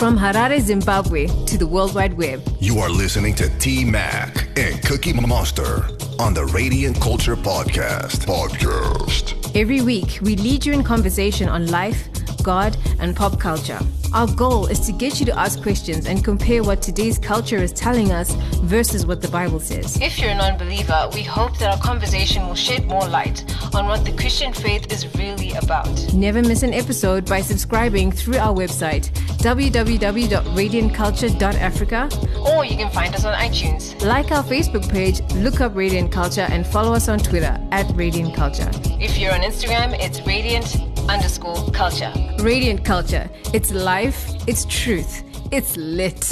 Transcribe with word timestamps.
From 0.00 0.16
Harare, 0.16 0.58
Zimbabwe 0.62 1.26
to 1.44 1.58
the 1.58 1.66
World 1.66 1.94
Wide 1.94 2.14
Web. 2.16 2.40
You 2.58 2.78
are 2.78 2.88
listening 2.88 3.34
to 3.34 3.50
T 3.58 3.84
Mac 3.84 4.48
and 4.58 4.82
Cookie 4.82 5.12
Monster 5.12 5.86
on 6.18 6.32
the 6.32 6.46
Radiant 6.46 6.98
Culture 6.98 7.36
Podcast. 7.36 8.24
Podcast. 8.24 9.54
Every 9.54 9.82
week, 9.82 10.18
we 10.22 10.36
lead 10.36 10.64
you 10.64 10.72
in 10.72 10.82
conversation 10.84 11.50
on 11.50 11.66
life, 11.66 12.08
God, 12.42 12.78
and 12.98 13.14
pop 13.14 13.38
culture. 13.38 13.78
Our 14.12 14.26
goal 14.26 14.66
is 14.66 14.80
to 14.86 14.92
get 14.92 15.20
you 15.20 15.26
to 15.26 15.38
ask 15.38 15.62
questions 15.62 16.06
and 16.06 16.24
compare 16.24 16.64
what 16.64 16.82
today's 16.82 17.16
culture 17.16 17.58
is 17.58 17.72
telling 17.72 18.10
us 18.10 18.32
versus 18.62 19.06
what 19.06 19.22
the 19.22 19.28
Bible 19.28 19.60
says. 19.60 20.00
If 20.00 20.18
you're 20.18 20.30
a 20.30 20.34
non 20.34 20.58
believer, 20.58 21.08
we 21.14 21.22
hope 21.22 21.56
that 21.58 21.70
our 21.70 21.78
conversation 21.80 22.48
will 22.48 22.56
shed 22.56 22.88
more 22.88 23.06
light 23.06 23.44
on 23.72 23.86
what 23.86 24.04
the 24.04 24.10
Christian 24.16 24.52
faith 24.52 24.92
is 24.92 25.06
really 25.14 25.52
about. 25.52 26.12
Never 26.12 26.42
miss 26.42 26.64
an 26.64 26.74
episode 26.74 27.24
by 27.24 27.40
subscribing 27.40 28.10
through 28.10 28.38
our 28.38 28.52
website, 28.52 29.12
www.radiantculture.africa, 29.38 32.08
or 32.48 32.64
you 32.64 32.76
can 32.76 32.90
find 32.90 33.14
us 33.14 33.24
on 33.24 33.32
iTunes. 33.34 34.04
Like 34.04 34.32
our 34.32 34.42
Facebook 34.42 34.90
page, 34.90 35.20
look 35.34 35.60
up 35.60 35.76
Radiant 35.76 36.10
Culture, 36.10 36.48
and 36.50 36.66
follow 36.66 36.94
us 36.94 37.08
on 37.08 37.20
Twitter 37.20 37.56
at 37.70 37.88
Radiant 37.94 38.34
Culture. 38.34 38.68
If 39.00 39.18
you're 39.18 39.32
on 39.32 39.42
Instagram, 39.42 39.96
it's 40.00 40.20
Radiant 40.26 40.89
underscore 41.10 41.70
culture. 41.72 42.12
Radiant 42.38 42.84
Culture. 42.84 43.28
It's 43.52 43.72
life, 43.72 44.30
it's 44.46 44.64
truth, 44.66 45.24
it's 45.50 45.76
lit. 45.76 46.22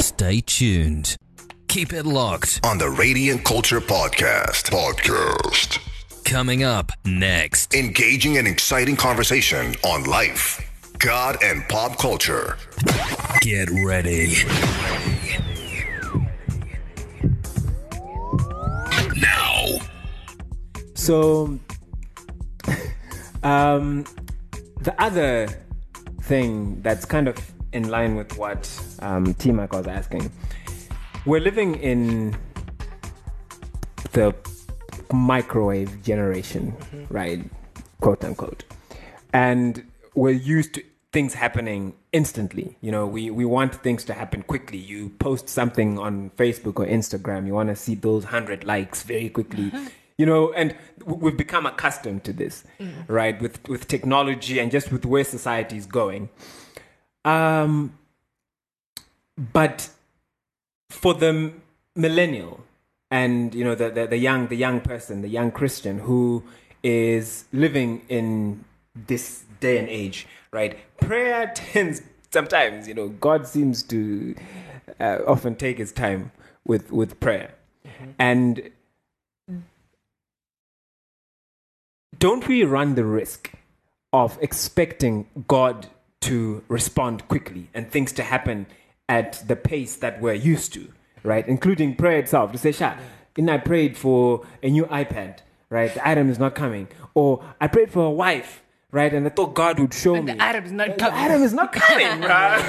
Stay 0.00 0.42
tuned. 0.42 1.16
Keep 1.68 1.94
it 1.94 2.04
locked. 2.04 2.60
On 2.64 2.76
the 2.76 2.90
Radiant 2.90 3.44
Culture 3.44 3.80
Podcast. 3.80 4.70
Podcast. 4.70 5.78
Coming 6.24 6.64
up 6.64 6.92
next. 7.06 7.74
Engaging 7.74 8.36
and 8.36 8.46
exciting 8.46 8.96
conversation 8.96 9.74
on 9.84 10.04
life, 10.04 10.60
God, 10.98 11.38
and 11.42 11.66
pop 11.68 11.98
culture. 11.98 12.58
Get 13.40 13.68
ready. 13.70 14.34
Now. 19.16 19.78
So, 20.94 21.58
um, 23.46 24.04
the 24.80 25.00
other 25.00 25.46
thing 26.22 26.82
that's 26.82 27.04
kind 27.04 27.28
of 27.28 27.36
in 27.72 27.88
line 27.88 28.16
with 28.16 28.36
what 28.36 28.68
um, 29.00 29.34
T 29.34 29.52
Mac 29.52 29.72
was 29.72 29.86
asking, 29.86 30.32
we're 31.24 31.40
living 31.40 31.76
in 31.76 32.36
the 34.12 34.34
microwave 35.12 36.02
generation, 36.02 36.74
right? 37.08 37.40
Quote 38.00 38.24
unquote. 38.24 38.64
And 39.32 39.84
we're 40.14 40.30
used 40.30 40.74
to 40.74 40.82
things 41.12 41.34
happening 41.34 41.94
instantly. 42.12 42.76
You 42.80 42.90
know, 42.90 43.06
we, 43.06 43.30
we 43.30 43.44
want 43.44 43.74
things 43.76 44.04
to 44.04 44.12
happen 44.12 44.42
quickly. 44.42 44.78
You 44.78 45.10
post 45.20 45.48
something 45.48 45.98
on 45.98 46.30
Facebook 46.36 46.80
or 46.80 46.86
Instagram, 46.86 47.46
you 47.46 47.54
want 47.54 47.68
to 47.68 47.76
see 47.76 47.94
those 47.94 48.24
100 48.24 48.64
likes 48.64 49.02
very 49.04 49.28
quickly. 49.28 49.72
You 50.18 50.26
know, 50.26 50.52
and 50.52 50.74
we've 51.04 51.36
become 51.36 51.66
accustomed 51.66 52.24
to 52.24 52.32
this, 52.32 52.64
right? 53.06 53.40
With 53.40 53.68
with 53.68 53.86
technology 53.86 54.58
and 54.58 54.70
just 54.70 54.90
with 54.90 55.04
where 55.04 55.24
society 55.24 55.76
is 55.76 55.86
going. 55.86 56.30
Um, 57.24 57.98
but 59.36 59.90
for 60.90 61.14
the 61.14 61.52
millennial 61.94 62.64
and 63.10 63.54
you 63.54 63.64
know 63.64 63.74
the, 63.74 63.90
the 63.90 64.06
the 64.06 64.16
young 64.16 64.48
the 64.48 64.56
young 64.56 64.80
person 64.80 65.22
the 65.22 65.28
young 65.28 65.50
christian 65.50 65.98
who 66.00 66.42
is 66.82 67.44
living 67.52 68.02
in 68.08 68.64
this 68.94 69.44
day 69.60 69.78
and 69.78 69.88
age 69.88 70.26
right 70.52 70.78
prayer 71.00 71.52
tends 71.54 72.02
sometimes 72.30 72.86
you 72.88 72.94
know 72.94 73.08
god 73.08 73.46
seems 73.46 73.82
to 73.82 74.34
uh, 75.00 75.18
often 75.26 75.54
take 75.54 75.78
his 75.78 75.92
time 75.92 76.30
with 76.64 76.90
with 76.92 77.18
prayer 77.20 77.54
and 78.18 78.70
don't 82.18 82.46
we 82.48 82.64
run 82.64 82.94
the 82.94 83.04
risk 83.04 83.52
of 84.12 84.38
expecting 84.40 85.26
God 85.48 85.88
to 86.22 86.62
respond 86.68 87.28
quickly 87.28 87.68
and 87.74 87.90
things 87.90 88.12
to 88.12 88.22
happen 88.22 88.66
at 89.08 89.42
the 89.46 89.56
pace 89.56 89.96
that 89.96 90.20
we're 90.20 90.34
used 90.34 90.72
to, 90.74 90.88
right? 91.22 91.46
Including 91.46 91.94
prayer 91.94 92.18
itself. 92.18 92.52
To 92.52 92.58
say, 92.58 92.72
Sha, 92.72 92.94
and 93.36 93.50
I 93.50 93.58
prayed 93.58 93.96
for 93.96 94.46
a 94.62 94.70
new 94.70 94.84
iPad, 94.86 95.38
right? 95.70 95.92
The 95.92 96.08
item 96.08 96.30
is 96.30 96.38
not 96.38 96.54
coming. 96.54 96.88
Or 97.14 97.44
I 97.60 97.68
prayed 97.68 97.90
for 97.90 98.04
a 98.06 98.10
wife, 98.10 98.62
right? 98.90 99.12
And 99.12 99.26
I 99.26 99.30
thought 99.30 99.54
God 99.54 99.78
would 99.78 99.94
show 99.94 100.20
me. 100.22 100.32
The 100.32 100.42
item 100.42 100.64
is 100.64 100.72
not 100.72 100.98
coming. 100.98 101.14
The 101.14 101.20
item 101.20 101.42
is 101.42 101.52
not 101.54 101.72
coming, 101.72 102.20
right? 102.22 102.60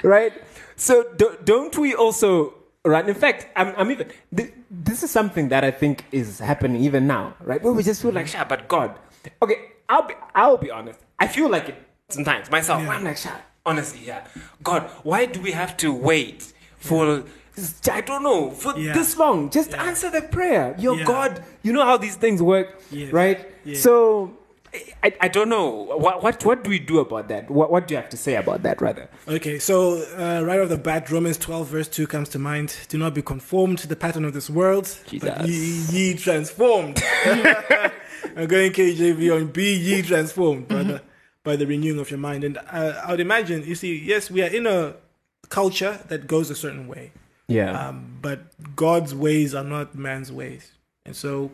right? 0.04 0.32
So 0.76 1.12
do, 1.16 1.36
don't 1.44 1.76
we 1.76 1.94
also 1.94 2.54
run? 2.88 3.08
In 3.08 3.14
fact, 3.14 3.48
I'm, 3.56 3.74
I'm 3.76 3.90
even. 3.90 4.08
Th- 4.34 4.52
this 4.70 5.02
is 5.02 5.10
something 5.10 5.48
that 5.50 5.64
I 5.64 5.70
think 5.70 6.04
is 6.12 6.38
happening 6.38 6.82
even 6.82 7.06
now, 7.06 7.34
right? 7.40 7.62
Where 7.62 7.72
we 7.72 7.82
just 7.82 8.02
feel 8.02 8.12
like, 8.12 8.26
Sha, 8.28 8.44
but 8.44 8.68
God. 8.68 8.98
Okay, 9.42 9.56
I'll 9.88 10.06
be, 10.06 10.14
I'll 10.34 10.56
be 10.56 10.70
honest. 10.70 11.00
I 11.18 11.26
feel 11.26 11.48
like 11.48 11.68
it 11.68 11.76
sometimes 12.08 12.50
myself. 12.50 12.86
I'm 12.88 13.04
like, 13.04 13.16
Sha, 13.16 13.30
honestly, 13.64 14.00
yeah. 14.06 14.26
God, 14.62 14.82
why 15.02 15.26
do 15.26 15.40
we 15.40 15.52
have 15.52 15.76
to 15.78 15.92
wait 15.92 16.52
for? 16.78 17.24
I 17.90 18.00
don't 18.02 18.22
know 18.22 18.50
for 18.50 18.76
Yeah. 18.78 18.92
this 18.92 19.16
long. 19.16 19.48
Just 19.50 19.72
answer 19.72 20.10
the 20.10 20.20
prayer. 20.22 20.74
Your 20.78 20.96
Yeah. 20.98 21.04
God, 21.04 21.42
you 21.62 21.72
know 21.72 21.84
how 21.84 21.96
these 21.96 22.14
things 22.16 22.42
work, 22.42 22.78
Yes. 22.90 23.12
right? 23.12 23.46
So 23.74 24.32
I, 25.02 25.14
I 25.20 25.28
don't 25.28 25.48
know 25.48 25.70
what, 25.70 26.22
what 26.22 26.44
what 26.44 26.64
do 26.64 26.70
we 26.70 26.78
do 26.78 26.98
about 26.98 27.28
that? 27.28 27.50
What 27.50 27.70
what 27.70 27.86
do 27.86 27.94
you 27.94 28.00
have 28.00 28.10
to 28.10 28.16
say 28.16 28.34
about 28.34 28.62
that, 28.64 28.80
rather? 28.80 29.08
Okay, 29.28 29.58
so 29.58 30.02
uh, 30.18 30.42
right 30.44 30.60
off 30.60 30.68
the 30.68 30.76
bat, 30.76 31.10
Romans 31.10 31.38
12, 31.38 31.68
verse 31.68 31.88
2 31.88 32.06
comes 32.06 32.28
to 32.30 32.38
mind. 32.38 32.76
Do 32.88 32.98
not 32.98 33.14
be 33.14 33.22
conformed 33.22 33.78
to 33.80 33.86
the 33.86 33.96
pattern 33.96 34.24
of 34.24 34.34
this 34.34 34.50
world, 34.50 34.98
but 35.20 35.46
ye, 35.46 35.84
ye 35.90 36.14
transformed. 36.14 37.02
I'm 38.36 38.46
going 38.46 38.72
KJV 38.72 39.34
on 39.34 39.46
be 39.48 39.74
ye 39.76 40.02
transformed, 40.02 40.68
brother, 40.68 41.00
by 41.42 41.56
the 41.56 41.66
renewing 41.66 42.00
of 42.00 42.10
your 42.10 42.18
mind. 42.18 42.44
And 42.44 42.58
uh, 42.58 43.00
I 43.04 43.12
would 43.12 43.20
imagine, 43.20 43.64
you 43.64 43.74
see, 43.74 43.96
yes, 43.96 44.30
we 44.30 44.42
are 44.42 44.48
in 44.48 44.66
a 44.66 44.94
culture 45.48 46.00
that 46.08 46.26
goes 46.26 46.50
a 46.50 46.54
certain 46.54 46.88
way, 46.88 47.12
Yeah, 47.48 47.88
um, 47.88 48.18
but 48.20 48.40
God's 48.74 49.14
ways 49.14 49.54
are 49.54 49.64
not 49.64 49.94
man's 49.94 50.32
ways. 50.32 50.72
And 51.04 51.14
so 51.14 51.52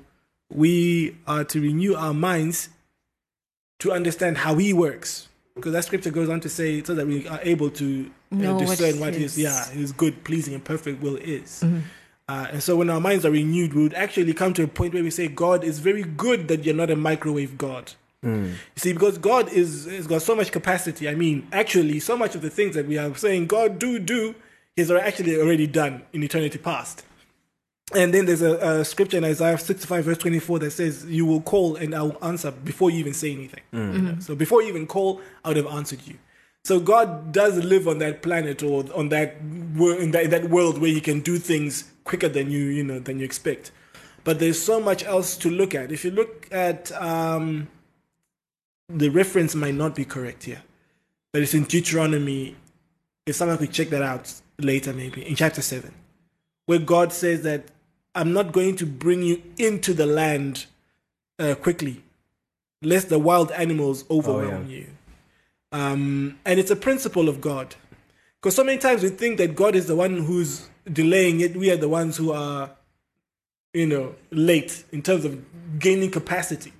we 0.50 1.16
are 1.26 1.44
to 1.44 1.60
renew 1.60 1.94
our 1.94 2.14
minds 2.14 2.70
to 3.82 3.92
understand 3.92 4.38
how 4.38 4.54
he 4.56 4.72
works. 4.72 5.28
Because 5.54 5.72
that 5.72 5.84
scripture 5.84 6.10
goes 6.10 6.28
on 6.30 6.40
to 6.40 6.48
say, 6.48 6.82
so 6.82 6.94
that 6.94 7.06
we 7.06 7.28
are 7.28 7.40
able 7.42 7.68
to 7.70 8.10
uh, 8.32 8.34
Know 8.36 8.54
what 8.54 8.60
discern 8.78 8.98
what 9.00 9.12
his- 9.14 9.34
his, 9.34 9.38
yeah, 9.44 9.68
his 9.70 9.92
good, 9.92 10.24
pleasing, 10.24 10.54
and 10.54 10.64
perfect 10.64 11.02
will 11.02 11.16
is. 11.16 11.62
Uh, 12.28 12.46
and 12.52 12.62
so 12.62 12.76
when 12.76 12.88
our 12.88 13.00
minds 13.00 13.26
are 13.26 13.30
renewed, 13.30 13.74
we 13.74 13.82
would 13.82 13.94
actually 13.94 14.32
come 14.32 14.54
to 14.54 14.62
a 14.62 14.66
point 14.68 14.94
where 14.94 15.02
we 15.02 15.10
say, 15.10 15.28
God 15.28 15.62
is 15.64 15.78
very 15.80 16.04
good 16.04 16.48
that 16.48 16.64
you're 16.64 16.74
not 16.74 16.90
a 16.90 16.96
microwave 16.96 17.58
God. 17.58 17.92
You 18.24 18.54
see, 18.76 18.92
because 18.92 19.18
God 19.18 19.52
is 19.52 19.86
has 19.86 20.06
got 20.06 20.22
so 20.22 20.36
much 20.36 20.52
capacity. 20.52 21.08
I 21.08 21.16
mean, 21.16 21.48
actually, 21.52 21.98
so 21.98 22.16
much 22.16 22.36
of 22.36 22.40
the 22.42 22.50
things 22.50 22.76
that 22.76 22.86
we 22.86 22.96
are 22.96 23.12
saying 23.16 23.48
God 23.48 23.80
do 23.80 23.98
do, 23.98 24.36
He's 24.76 24.90
actually 24.92 25.36
already 25.40 25.66
done 25.66 26.02
in 26.12 26.22
eternity 26.22 26.58
past. 26.58 27.04
And 27.94 28.12
then 28.14 28.26
there's 28.26 28.42
a, 28.42 28.80
a 28.80 28.84
scripture 28.84 29.18
in 29.18 29.24
Isaiah 29.24 29.58
65 29.58 30.04
verse 30.04 30.18
24 30.18 30.58
that 30.60 30.70
says, 30.70 31.04
"You 31.06 31.26
will 31.26 31.40
call 31.42 31.76
and 31.76 31.94
I 31.94 32.02
will 32.02 32.18
answer 32.22 32.50
before 32.50 32.90
you 32.90 32.98
even 32.98 33.14
say 33.14 33.32
anything." 33.32 33.62
So 34.20 34.34
before 34.34 34.62
you 34.62 34.68
even 34.68 34.86
call, 34.86 35.20
I 35.44 35.48
would 35.48 35.56
have 35.58 35.66
answered 35.66 36.00
you. 36.06 36.18
So 36.64 36.78
God 36.78 37.32
does 37.32 37.56
live 37.58 37.88
on 37.88 37.98
that 37.98 38.22
planet 38.22 38.62
or 38.62 38.84
on 38.94 39.08
that 39.08 39.36
in 39.40 40.12
that, 40.12 40.24
in 40.24 40.30
that 40.30 40.48
world 40.48 40.78
where 40.78 40.90
He 40.90 41.00
can 41.00 41.20
do 41.20 41.38
things 41.38 41.90
quicker 42.04 42.28
than 42.28 42.50
you 42.50 42.60
you 42.60 42.84
know 42.84 42.98
than 42.98 43.18
you 43.18 43.24
expect. 43.24 43.72
But 44.24 44.38
there's 44.38 44.62
so 44.62 44.80
much 44.80 45.04
else 45.04 45.36
to 45.38 45.50
look 45.50 45.74
at. 45.74 45.90
If 45.90 46.04
you 46.04 46.12
look 46.12 46.46
at 46.52 46.92
um, 46.92 47.68
the 48.88 49.08
reference 49.08 49.54
might 49.54 49.74
not 49.74 49.94
be 49.94 50.04
correct 50.04 50.44
here, 50.44 50.62
but 51.32 51.42
it's 51.42 51.54
in 51.54 51.64
Deuteronomy. 51.64 52.56
If 53.26 53.36
someone 53.36 53.58
could 53.58 53.72
check 53.72 53.88
that 53.90 54.02
out 54.02 54.32
later, 54.58 54.92
maybe 54.92 55.26
in 55.26 55.34
chapter 55.36 55.62
seven, 55.62 55.94
where 56.66 56.78
God 56.78 57.12
says 57.12 57.42
that 57.42 57.66
I'm 58.14 58.32
not 58.32 58.52
going 58.52 58.76
to 58.76 58.86
bring 58.86 59.22
you 59.22 59.42
into 59.56 59.94
the 59.94 60.06
land 60.06 60.66
uh, 61.38 61.54
quickly, 61.54 62.02
lest 62.82 63.08
the 63.08 63.18
wild 63.18 63.50
animals 63.52 64.04
overwhelm 64.10 64.68
you. 64.68 64.86
Um, 65.72 66.38
and 66.44 66.60
it's 66.60 66.70
a 66.70 66.76
principle 66.76 67.28
of 67.28 67.40
God. 67.40 67.74
Because 68.40 68.54
so 68.56 68.64
many 68.64 68.78
times 68.78 69.02
we 69.02 69.08
think 69.08 69.38
that 69.38 69.56
God 69.56 69.74
is 69.74 69.86
the 69.86 69.96
one 69.96 70.18
who's 70.18 70.68
delaying 70.92 71.40
it. 71.40 71.56
We 71.56 71.70
are 71.70 71.76
the 71.76 71.88
ones 71.88 72.16
who 72.16 72.32
are, 72.32 72.70
you 73.72 73.86
know, 73.86 74.14
late 74.30 74.84
in 74.92 75.00
terms 75.02 75.24
of 75.24 75.78
gaining 75.78 76.10
capacity. 76.10 76.72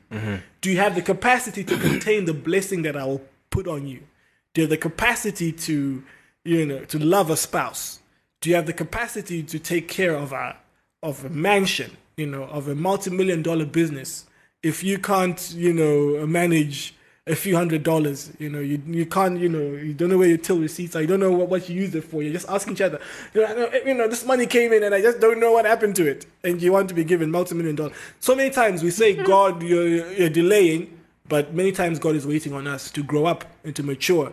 Do 0.60 0.70
you 0.70 0.76
have 0.76 0.94
the 0.94 1.00
capacity 1.00 1.64
to 1.64 1.78
contain 1.78 2.26
the 2.26 2.34
blessing 2.34 2.82
that 2.82 2.96
I 2.96 3.06
will 3.06 3.22
put 3.48 3.66
on 3.66 3.86
you? 3.86 4.02
Do 4.52 4.60
you 4.60 4.64
have 4.64 4.70
the 4.70 4.76
capacity 4.76 5.52
to, 5.52 6.04
you 6.44 6.66
know, 6.66 6.84
to 6.84 6.98
love 6.98 7.30
a 7.30 7.36
spouse? 7.36 8.00
Do 8.42 8.50
you 8.50 8.56
have 8.56 8.66
the 8.66 8.74
capacity 8.74 9.42
to 9.44 9.58
take 9.58 9.88
care 9.88 10.14
of 10.14 10.32
a 10.32 10.56
of 11.02 11.24
a 11.24 11.30
mansion, 11.30 11.96
you 12.16 12.26
know, 12.26 12.44
of 12.44 12.68
a 12.68 12.74
multi-million 12.74 13.42
dollar 13.42 13.66
business? 13.66 14.26
If 14.62 14.84
you 14.84 14.98
can't, 14.98 15.52
you 15.52 15.72
know, 15.72 16.26
manage 16.26 16.94
a 17.26 17.36
few 17.36 17.56
hundred 17.56 17.82
dollars. 17.82 18.32
You 18.38 18.50
know, 18.50 18.60
you 18.60 18.82
you 18.86 19.06
can't, 19.06 19.38
you 19.38 19.48
know, 19.48 19.76
you 19.76 19.94
don't 19.94 20.10
know 20.10 20.18
where 20.18 20.28
your 20.28 20.38
till 20.38 20.58
receipts 20.58 20.96
are. 20.96 21.00
You 21.00 21.06
don't 21.06 21.20
know 21.20 21.30
what, 21.30 21.48
what 21.48 21.68
you 21.68 21.80
use 21.80 21.94
it 21.94 22.04
for. 22.04 22.22
You're 22.22 22.32
just 22.32 22.48
asking 22.48 22.74
each 22.74 22.80
other. 22.80 23.00
You 23.34 23.42
know, 23.42 23.70
you 23.86 23.94
know, 23.94 24.08
this 24.08 24.24
money 24.26 24.46
came 24.46 24.72
in 24.72 24.82
and 24.82 24.94
I 24.94 25.00
just 25.00 25.20
don't 25.20 25.38
know 25.38 25.52
what 25.52 25.64
happened 25.64 25.96
to 25.96 26.06
it. 26.06 26.26
And 26.42 26.60
you 26.60 26.72
want 26.72 26.88
to 26.88 26.94
be 26.94 27.04
given 27.04 27.30
multi-million 27.30 27.76
dollars. 27.76 27.92
So 28.20 28.34
many 28.34 28.50
times 28.50 28.82
we 28.82 28.90
say, 28.90 29.14
mm-hmm. 29.14 29.24
God, 29.24 29.62
you're, 29.62 30.12
you're 30.12 30.30
delaying, 30.30 30.98
but 31.28 31.54
many 31.54 31.70
times 31.72 31.98
God 31.98 32.16
is 32.16 32.26
waiting 32.26 32.52
on 32.52 32.66
us 32.66 32.90
to 32.92 33.02
grow 33.02 33.26
up 33.26 33.44
and 33.64 33.74
to 33.76 33.82
mature 33.82 34.32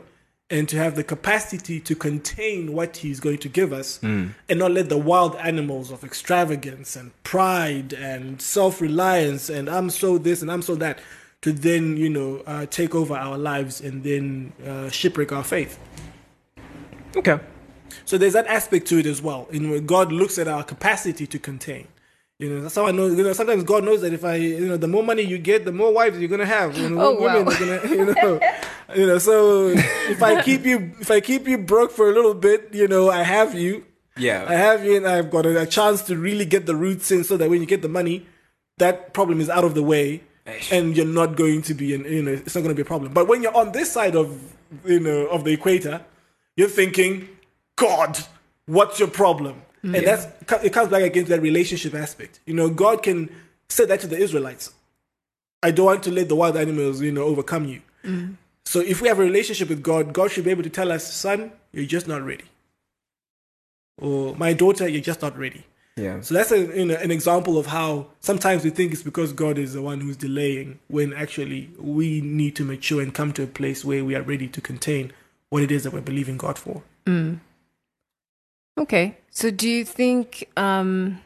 and 0.52 0.68
to 0.68 0.78
have 0.78 0.96
the 0.96 1.04
capacity 1.04 1.80
to 1.80 1.94
contain 1.96 2.74
what 2.74 2.98
he's 2.98 3.20
going 3.20 3.38
to 3.38 3.50
give 3.50 3.72
us 3.72 4.00
and 4.02 4.60
not 4.60 4.72
let 4.72 4.90
the 4.90 4.98
wild 4.98 5.36
animals 5.38 5.92
of 5.92 6.04
extravagance 6.04 6.96
and 6.96 7.12
pride 7.24 7.94
and 7.94 8.42
self-reliance 8.42 9.50
and 9.50 9.70
i'm 9.70 9.90
so 9.90 10.18
this 10.18 10.42
and 10.42 10.52
i'm 10.52 10.62
so 10.62 10.76
that 10.76 11.00
to 11.42 11.52
then 11.54 11.96
you 11.98 12.10
know 12.10 12.42
uh, 12.48 12.66
take 12.66 12.94
over 12.96 13.16
our 13.16 13.38
lives 13.38 13.80
and 13.82 14.04
then 14.04 14.52
uh, 14.68 14.90
shipwreck 14.90 15.32
our 15.32 15.44
faith. 15.44 15.80
Okay. 17.16 17.40
so 18.06 18.18
there's 18.18 18.34
that 18.34 18.48
aspect 18.48 18.88
to 18.88 19.00
it 19.00 19.06
as 19.06 19.22
well 19.22 19.48
in 19.52 19.70
where 19.70 19.80
god 19.80 20.12
looks 20.12 20.38
at 20.38 20.48
our 20.48 20.64
capacity 20.64 21.26
to 21.26 21.40
contain 21.40 21.88
you 22.40 22.50
know, 22.50 22.62
that's 22.62 22.76
how 22.76 22.86
I 22.88 22.92
know. 22.92 23.08
You 23.08 23.22
know, 23.24 23.34
sometimes 23.34 23.64
God 23.66 23.84
knows 23.84 24.02
that 24.02 24.14
if 24.14 24.24
I, 24.24 24.36
you 24.36 24.66
know, 24.68 24.78
the 24.78 24.88
more 24.88 25.04
money 25.04 25.22
you 25.24 25.38
get, 25.38 25.66
the 25.66 25.72
more 25.74 25.94
wives 25.94 26.18
you're 26.20 26.30
gonna 26.30 26.46
have. 26.46 26.78
You 26.78 26.90
know, 26.90 27.02
Oh, 27.02 27.22
women 27.22 27.46
wow. 27.46 27.52
are 27.52 27.60
gonna, 27.60 27.90
you 27.96 28.06
know, 28.06 28.40
you 28.96 29.06
know. 29.08 29.18
So 29.18 29.68
if 29.70 30.24
I 30.24 30.42
keep 30.42 30.64
you, 30.66 30.92
if 31.02 31.12
I 31.12 31.20
keep 31.20 31.48
you 31.48 31.58
broke 31.58 31.92
for 31.92 32.10
a 32.10 32.14
little 32.14 32.34
bit, 32.34 32.70
you 32.74 32.88
know, 32.88 33.10
I 33.12 33.24
have 33.24 33.54
you. 33.56 33.86
Yeah. 34.18 34.46
I 34.48 34.54
have 34.54 34.84
you, 34.86 34.98
and 34.98 35.06
I've 35.08 35.30
got 35.30 35.46
a, 35.46 35.62
a 35.62 35.66
chance 35.66 36.02
to 36.04 36.18
really 36.18 36.46
get 36.46 36.66
the 36.66 36.76
roots 36.76 37.12
in, 37.12 37.24
so 37.24 37.38
that 37.38 37.50
when 37.50 37.60
you 37.62 37.68
get 37.68 37.82
the 37.82 37.90
money, 37.90 38.26
that 38.78 39.14
problem 39.14 39.40
is 39.42 39.50
out 39.50 39.64
of 39.66 39.76
the 39.76 39.84
way, 39.84 40.24
Eish. 40.48 40.72
and 40.78 40.96
you're 40.96 41.06
not 41.06 41.36
going 41.36 41.62
to 41.64 41.74
be, 41.74 41.94
in, 41.94 42.04
you 42.06 42.24
know, 42.24 42.32
it's 42.32 42.56
not 42.56 42.62
going 42.62 42.76
to 42.76 42.76
be 42.76 42.82
a 42.82 42.86
problem. 42.86 43.14
But 43.14 43.28
when 43.28 43.44
you're 43.44 43.56
on 43.56 43.72
this 43.74 43.92
side 43.92 44.16
of, 44.16 44.56
you 44.86 45.00
know, 45.00 45.28
of 45.28 45.44
the 45.46 45.52
equator, 45.54 46.04
you're 46.58 46.68
thinking, 46.70 47.30
God, 47.78 48.18
what's 48.66 49.00
your 49.00 49.08
problem? 49.10 49.62
Mm. 49.84 49.98
And 49.98 50.08
that's 50.08 50.26
it 50.64 50.74
comes 50.74 50.90
back 50.90 51.04
against 51.04 51.30
that 51.30 51.42
relationship 51.42 51.94
aspect. 51.94 52.40
You 52.46 52.54
know, 52.54 52.70
God 52.70 53.04
can 53.04 53.30
say 53.70 53.86
that 53.86 54.00
to 54.02 54.08
the 54.08 54.18
Israelites. 54.18 54.72
I 55.62 55.72
don't 55.72 55.86
want 55.86 56.04
to 56.04 56.12
let 56.12 56.30
the 56.30 56.36
wild 56.36 56.58
animals, 56.58 57.02
you 57.02 57.12
know, 57.12 57.24
overcome 57.24 57.66
you. 57.66 57.82
Mm. 58.04 58.36
So 58.66 58.80
if 58.80 59.02
we 59.02 59.08
have 59.08 59.20
a 59.20 59.24
relationship 59.24 59.70
with 59.70 59.82
God, 59.82 60.14
God 60.14 60.32
should 60.32 60.46
be 60.46 60.52
able 60.52 60.64
to 60.64 60.70
tell 60.70 60.92
us, 60.92 61.12
son, 61.12 61.52
you're 61.72 61.86
just 61.86 62.08
not 62.08 62.24
ready. 62.24 62.46
Or 63.98 64.36
my 64.36 64.54
daughter, 64.54 64.88
you're 64.88 65.02
just 65.02 65.22
not 65.22 65.38
ready. 65.38 65.66
Yeah. 65.98 66.22
So 66.22 66.34
that's 66.34 66.52
a, 66.52 66.60
you 66.60 66.86
know, 66.86 66.96
an 66.96 67.12
example 67.12 67.58
of 67.58 67.66
how 67.66 68.08
sometimes 68.22 68.64
we 68.64 68.70
think 68.70 68.94
it's 68.94 69.04
because 69.04 69.34
God 69.34 69.58
is 69.58 69.74
the 69.74 69.82
one 69.82 70.00
who's 70.00 70.16
delaying 70.16 70.80
when 70.88 71.14
actually 71.14 71.72
we 71.78 72.22
need 72.22 72.56
to 72.56 72.64
mature 72.64 73.02
and 73.02 73.14
come 73.14 73.34
to 73.34 73.44
a 73.44 73.48
place 73.48 73.84
where 73.84 74.06
we 74.06 74.16
are 74.16 74.22
ready 74.22 74.48
to 74.48 74.62
contain 74.62 75.12
what 75.50 75.64
it 75.64 75.72
is 75.72 75.84
that 75.84 75.92
we're 75.92 76.02
believing 76.02 76.38
God 76.38 76.58
for. 76.58 76.84
Mm. 77.06 77.40
Okay. 78.80 79.18
So 79.30 79.52
do 79.52 79.70
you 79.70 79.86
think 79.86 80.50
um, 80.58 81.22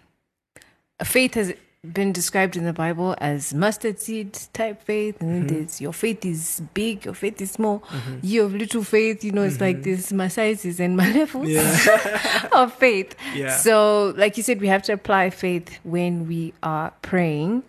faith 1.04 1.36
has 1.36 1.54
been 1.84 2.14
described 2.14 2.56
in 2.56 2.64
the 2.64 2.74
Bible 2.74 3.14
as 3.20 3.54
mustard 3.54 4.00
seed 4.00 4.34
type 4.54 4.82
faith? 4.84 5.22
And 5.22 5.30
then 5.30 5.48
there's 5.48 5.80
your 5.80 5.94
faith 5.94 6.26
is 6.26 6.62
big, 6.74 7.06
your 7.06 7.14
faith 7.14 7.40
is 7.42 7.52
small. 7.52 7.84
You 8.22 8.44
have 8.44 8.56
little 8.56 8.84
faith, 8.84 9.24
you 9.24 9.32
know, 9.32 9.44
it's 9.44 9.62
like 9.62 9.84
this 9.84 10.12
my 10.12 10.28
sizes 10.28 10.80
and 10.80 10.98
my 10.98 11.12
levels 11.14 11.50
of 12.52 12.74
faith. 12.74 13.16
Yeah. 13.36 13.56
So, 13.56 14.14
like 14.18 14.38
you 14.38 14.44
said, 14.44 14.60
we 14.60 14.68
have 14.68 14.84
to 14.84 14.94
apply 14.94 15.30
faith 15.30 15.80
when 15.84 16.28
we 16.28 16.54
are 16.64 16.92
praying. 17.02 17.64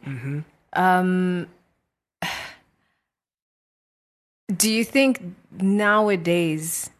Um, 0.72 1.46
do 4.56 4.70
you 4.70 4.84
think 4.84 5.22
nowadays 5.60 6.90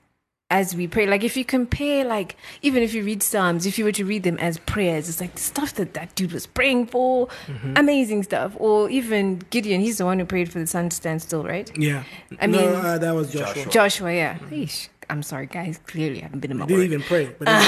as 0.60 0.74
we 0.78 0.86
pray 0.86 1.06
like 1.14 1.24
if 1.24 1.36
you 1.36 1.44
compare 1.44 2.04
like 2.04 2.36
even 2.62 2.80
if 2.86 2.94
you 2.94 3.02
read 3.10 3.20
psalms 3.22 3.66
if 3.70 3.76
you 3.78 3.84
were 3.84 3.92
to 4.00 4.04
read 4.12 4.22
them 4.22 4.38
as 4.38 4.56
prayers 4.72 5.08
it's 5.08 5.20
like 5.20 5.36
stuff 5.36 5.74
that 5.74 5.92
that 5.94 6.14
dude 6.14 6.32
was 6.32 6.46
praying 6.46 6.86
for 6.86 7.28
amazing 7.76 8.22
stuff 8.22 8.52
or 8.66 8.88
even 8.98 9.40
gideon 9.50 9.80
he's 9.80 9.98
the 9.98 10.04
one 10.04 10.18
who 10.20 10.24
prayed 10.24 10.48
for 10.52 10.60
the 10.60 10.66
sun 10.66 10.88
to 10.88 10.94
stand 10.96 11.20
still 11.20 11.42
right 11.44 11.68
Yeah. 11.76 12.04
I 12.40 12.46
no, 12.46 12.58
mean- 12.58 12.74
uh, 12.86 12.98
that 12.98 13.12
was 13.14 13.32
Joshua. 13.32 13.54
Joshua. 13.64 13.72
joshua 13.72 14.12
yeah 14.14 14.38
Eesh, 14.60 14.88
i'm 15.10 15.22
sorry 15.22 15.46
guys 15.46 15.80
clearly 15.86 16.20
i 16.20 16.22
haven't 16.26 16.40
been 16.40 16.50
in 16.52 16.58
my 16.58 16.66
He 16.66 16.76
didn't 16.76 16.82
word 16.82 16.94
even 16.94 17.02
pray. 17.12 17.24
But 17.38 17.48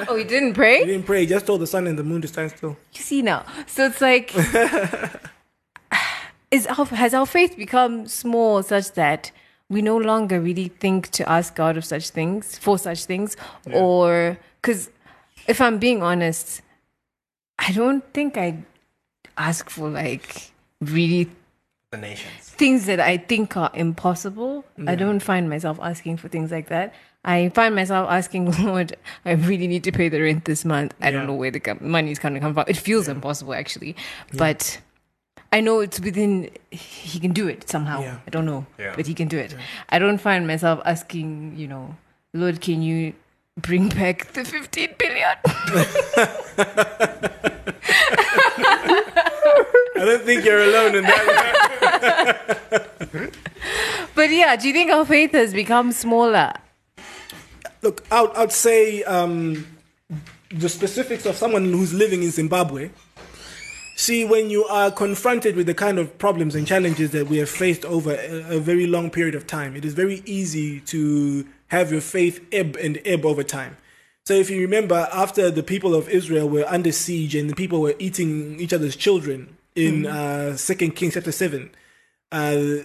he, 0.00 0.04
oh 0.10 0.16
he 0.16 0.24
didn't 0.24 0.54
pray. 0.54 0.78
he 0.80 0.86
didn't 0.86 1.06
pray. 1.06 1.20
He 1.20 1.26
just 1.26 1.46
told 1.46 1.60
the 1.60 1.66
sun 1.74 1.86
and 1.86 1.96
the 2.00 2.04
moon 2.10 2.20
to 2.22 2.28
stand 2.28 2.50
still. 2.56 2.76
you 2.96 3.02
see 3.10 3.22
now 3.22 3.44
so 3.66 3.86
it's 3.86 4.00
like 4.00 4.34
is 6.50 6.66
our, 6.66 6.84
has 6.86 7.14
our 7.14 7.26
faith 7.26 7.56
become 7.56 8.06
small 8.08 8.62
such 8.62 8.92
that 9.02 9.30
we 9.70 9.80
no 9.80 9.96
longer 9.96 10.40
really 10.40 10.68
think 10.68 11.08
to 11.18 11.22
ask 11.28 11.54
god 11.54 11.76
of 11.76 11.84
such 11.84 12.10
things 12.10 12.58
for 12.58 12.76
such 12.78 13.04
things 13.06 13.36
or 13.72 14.36
because 14.60 14.90
if 15.46 15.60
i'm 15.60 15.78
being 15.78 16.02
honest 16.02 16.60
i 17.58 17.72
don't 17.72 18.04
think 18.12 18.36
i 18.36 18.48
ask 19.38 19.70
for 19.70 19.88
like 19.88 20.50
really 20.80 21.30
The 21.92 21.96
nations. 21.96 22.50
things 22.62 22.86
that 22.86 23.00
I 23.00 23.16
think 23.16 23.56
are 23.56 23.70
impossible. 23.74 24.64
I 24.86 24.94
don't 24.94 25.18
find 25.20 25.48
myself 25.50 25.78
asking 25.82 26.18
for 26.18 26.28
things 26.28 26.50
like 26.52 26.68
that. 26.68 26.94
I 27.24 27.48
find 27.48 27.74
myself 27.74 28.08
asking, 28.08 28.52
Lord, 28.64 28.94
I 29.24 29.32
really 29.32 29.66
need 29.66 29.82
to 29.84 29.92
pay 29.92 30.08
the 30.08 30.20
rent 30.20 30.44
this 30.44 30.64
month. 30.64 30.94
I 31.00 31.10
don't 31.10 31.26
know 31.26 31.34
where 31.34 31.50
the 31.50 31.60
money 31.80 32.12
is 32.12 32.18
going 32.20 32.34
to 32.34 32.40
come 32.40 32.54
from. 32.54 32.64
It 32.68 32.76
feels 32.76 33.08
impossible, 33.08 33.54
actually. 33.54 33.96
But 34.44 34.78
I 35.52 35.60
know 35.60 35.80
it's 35.80 35.98
within, 36.00 36.50
he 36.70 37.18
can 37.18 37.32
do 37.32 37.48
it 37.48 37.68
somehow. 37.68 38.02
Yeah. 38.02 38.18
I 38.26 38.30
don't 38.30 38.46
know, 38.46 38.66
Yeah. 38.78 38.92
but 38.94 39.06
he 39.06 39.14
can 39.14 39.26
do 39.28 39.36
it. 39.38 39.54
I 39.88 39.98
don't 39.98 40.18
find 40.18 40.46
myself 40.46 40.80
asking, 40.84 41.56
you 41.56 41.66
know, 41.66 41.96
Lord, 42.32 42.60
can 42.60 42.82
you 42.82 43.14
bring 43.56 43.88
back 43.88 44.32
the 44.32 44.44
15 44.44 44.94
billion? 44.96 45.36
I 49.96 50.04
don't 50.04 50.22
think 50.24 50.44
you're 50.44 50.62
alone 50.62 50.94
in 50.94 51.02
that. 51.04 52.46
but 54.14 54.30
yeah, 54.30 54.56
do 54.56 54.68
you 54.68 54.72
think 54.72 54.90
our 54.90 55.04
faith 55.04 55.32
has 55.32 55.52
become 55.52 55.92
smaller? 55.92 56.52
Look, 57.82 58.04
I 58.10 58.22
would, 58.22 58.36
I'd 58.36 58.52
say 58.52 59.02
um, 59.04 59.66
the 60.50 60.68
specifics 60.68 61.26
of 61.26 61.36
someone 61.36 61.64
who's 61.72 61.92
living 61.92 62.22
in 62.22 62.30
Zimbabwe. 62.30 62.90
See, 64.00 64.24
when 64.24 64.48
you 64.48 64.64
are 64.64 64.90
confronted 64.90 65.56
with 65.56 65.66
the 65.66 65.74
kind 65.74 65.98
of 65.98 66.16
problems 66.16 66.54
and 66.54 66.66
challenges 66.66 67.10
that 67.10 67.26
we 67.26 67.36
have 67.36 67.50
faced 67.50 67.84
over 67.84 68.14
a, 68.14 68.56
a 68.56 68.58
very 68.58 68.86
long 68.86 69.10
period 69.10 69.34
of 69.34 69.46
time, 69.46 69.76
it 69.76 69.84
is 69.84 69.92
very 69.92 70.22
easy 70.24 70.80
to 70.92 71.46
have 71.66 71.92
your 71.92 72.00
faith 72.00 72.42
ebb 72.50 72.76
and 72.76 72.98
ebb 73.04 73.26
over 73.26 73.42
time. 73.42 73.76
So, 74.24 74.32
if 74.32 74.48
you 74.48 74.62
remember, 74.62 75.06
after 75.12 75.50
the 75.50 75.62
people 75.62 75.94
of 75.94 76.08
Israel 76.08 76.48
were 76.48 76.64
under 76.66 76.92
siege 76.92 77.34
and 77.34 77.50
the 77.50 77.54
people 77.54 77.82
were 77.82 77.94
eating 77.98 78.58
each 78.58 78.72
other's 78.72 78.96
children 78.96 79.54
in 79.74 80.06
uh, 80.06 80.56
Second 80.56 80.92
Kings 80.96 81.12
chapter 81.12 81.30
seven, 81.30 81.68
uh, 82.32 82.76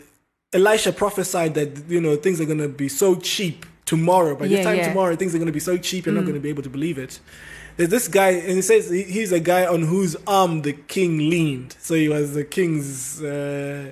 Elisha 0.52 0.92
prophesied 0.92 1.54
that 1.54 1.88
you 1.88 2.02
know 2.02 2.18
things 2.18 2.42
are 2.42 2.46
going 2.46 2.58
to 2.58 2.68
be 2.68 2.90
so 2.90 3.16
cheap 3.16 3.66
tomorrow. 3.86 4.36
By 4.36 4.48
Yeah, 4.48 4.58
this 4.58 4.66
time 4.66 4.78
yeah. 4.80 4.90
tomorrow, 4.90 5.16
things 5.16 5.34
are 5.34 5.38
going 5.38 5.48
to 5.48 5.54
be 5.54 5.62
so 5.62 5.78
cheap, 5.78 6.08
you're 6.08 6.14
not 6.14 6.26
going 6.26 6.34
to 6.34 6.42
be 6.42 6.50
able 6.50 6.64
to 6.64 6.70
believe 6.70 6.98
it. 6.98 7.22
There's 7.78 7.90
this 7.90 8.08
guy, 8.08 8.30
and 8.30 8.52
he 8.52 8.62
says 8.62 8.90
he's 8.90 9.32
a 9.32 9.40
guy 9.40 9.66
on 9.66 9.82
whose 9.84 10.16
arm 10.26 10.62
the 10.62 10.74
king 10.74 11.18
leaned. 11.30 11.76
So 11.80 11.94
he 11.96 12.08
was 12.10 12.34
the 12.34 12.44
king's 12.46 13.22
uh, 13.22 13.92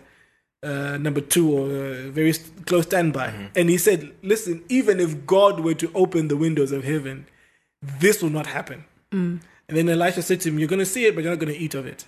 uh, 0.63 0.98
number 0.98 1.20
two 1.22 1.52
or 1.52 1.66
uh, 1.66 2.10
very 2.12 2.34
close 2.66 2.86
standby. 2.86 3.28
And 3.56 3.70
he 3.70 3.78
said, 3.78 4.13
"Listen, 4.22 4.63
even 4.70 5.00
if 5.00 5.25
God 5.25 5.60
were 5.60 5.74
to 5.75 5.92
open 5.94 6.30
the 6.30 6.38
windows 6.38 6.72
of 6.72 6.84
heaven, 6.84 7.25
this 7.82 8.22
will 8.22 8.30
not 8.30 8.48
happen." 8.48 8.86
And 9.68 9.78
then 9.78 9.90
Elisha 9.90 10.22
said 10.22 10.42
to 10.42 10.50
him, 10.50 10.60
You're 10.60 10.68
going 10.68 10.80
to 10.80 10.86
see 10.86 11.06
it, 11.06 11.16
but 11.16 11.24
you're 11.24 11.34
not 11.34 11.40
going 11.40 11.54
to 11.54 11.60
eat 11.60 11.74
of 11.75 11.86
it. 11.86 12.06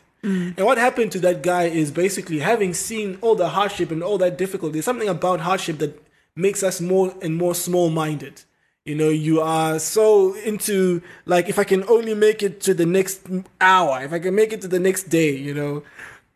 And 0.58 0.65
what 0.65 0.77
happened 0.79 1.12
to 1.12 1.20
that 1.20 1.44
guy 1.44 1.63
is 1.65 1.91
basically 1.91 2.39
having 2.39 2.74
seen 2.74 3.17
all 3.22 3.36
the 3.36 3.50
hardship 3.50 3.91
and 3.91 4.01
all 4.01 4.17
that 4.17 4.38
difficulty, 4.39 4.82
something 4.82 5.08
about 5.08 5.39
hardship 5.41 5.77
that 5.77 6.01
makes 6.36 6.63
us 6.63 6.82
more 6.82 7.13
and 7.22 7.36
more 7.38 7.53
small 7.53 7.89
minded. 7.91 8.41
You 8.86 8.94
know, 8.94 9.10
you 9.10 9.42
are 9.42 9.80
so 9.80 10.36
into, 10.36 11.01
like, 11.25 11.50
if 11.50 11.58
I 11.58 11.63
can 11.63 11.84
only 11.89 12.13
make 12.13 12.44
it 12.44 12.62
to 12.62 12.74
the 12.75 12.86
next 12.86 13.22
hour, 13.60 14.04
if 14.04 14.13
I 14.13 14.20
can 14.20 14.36
make 14.36 14.54
it 14.54 14.62
to 14.62 14.68
the 14.68 14.80
next 14.80 15.06
day, 15.10 15.36
you 15.36 15.56
know, 15.56 15.82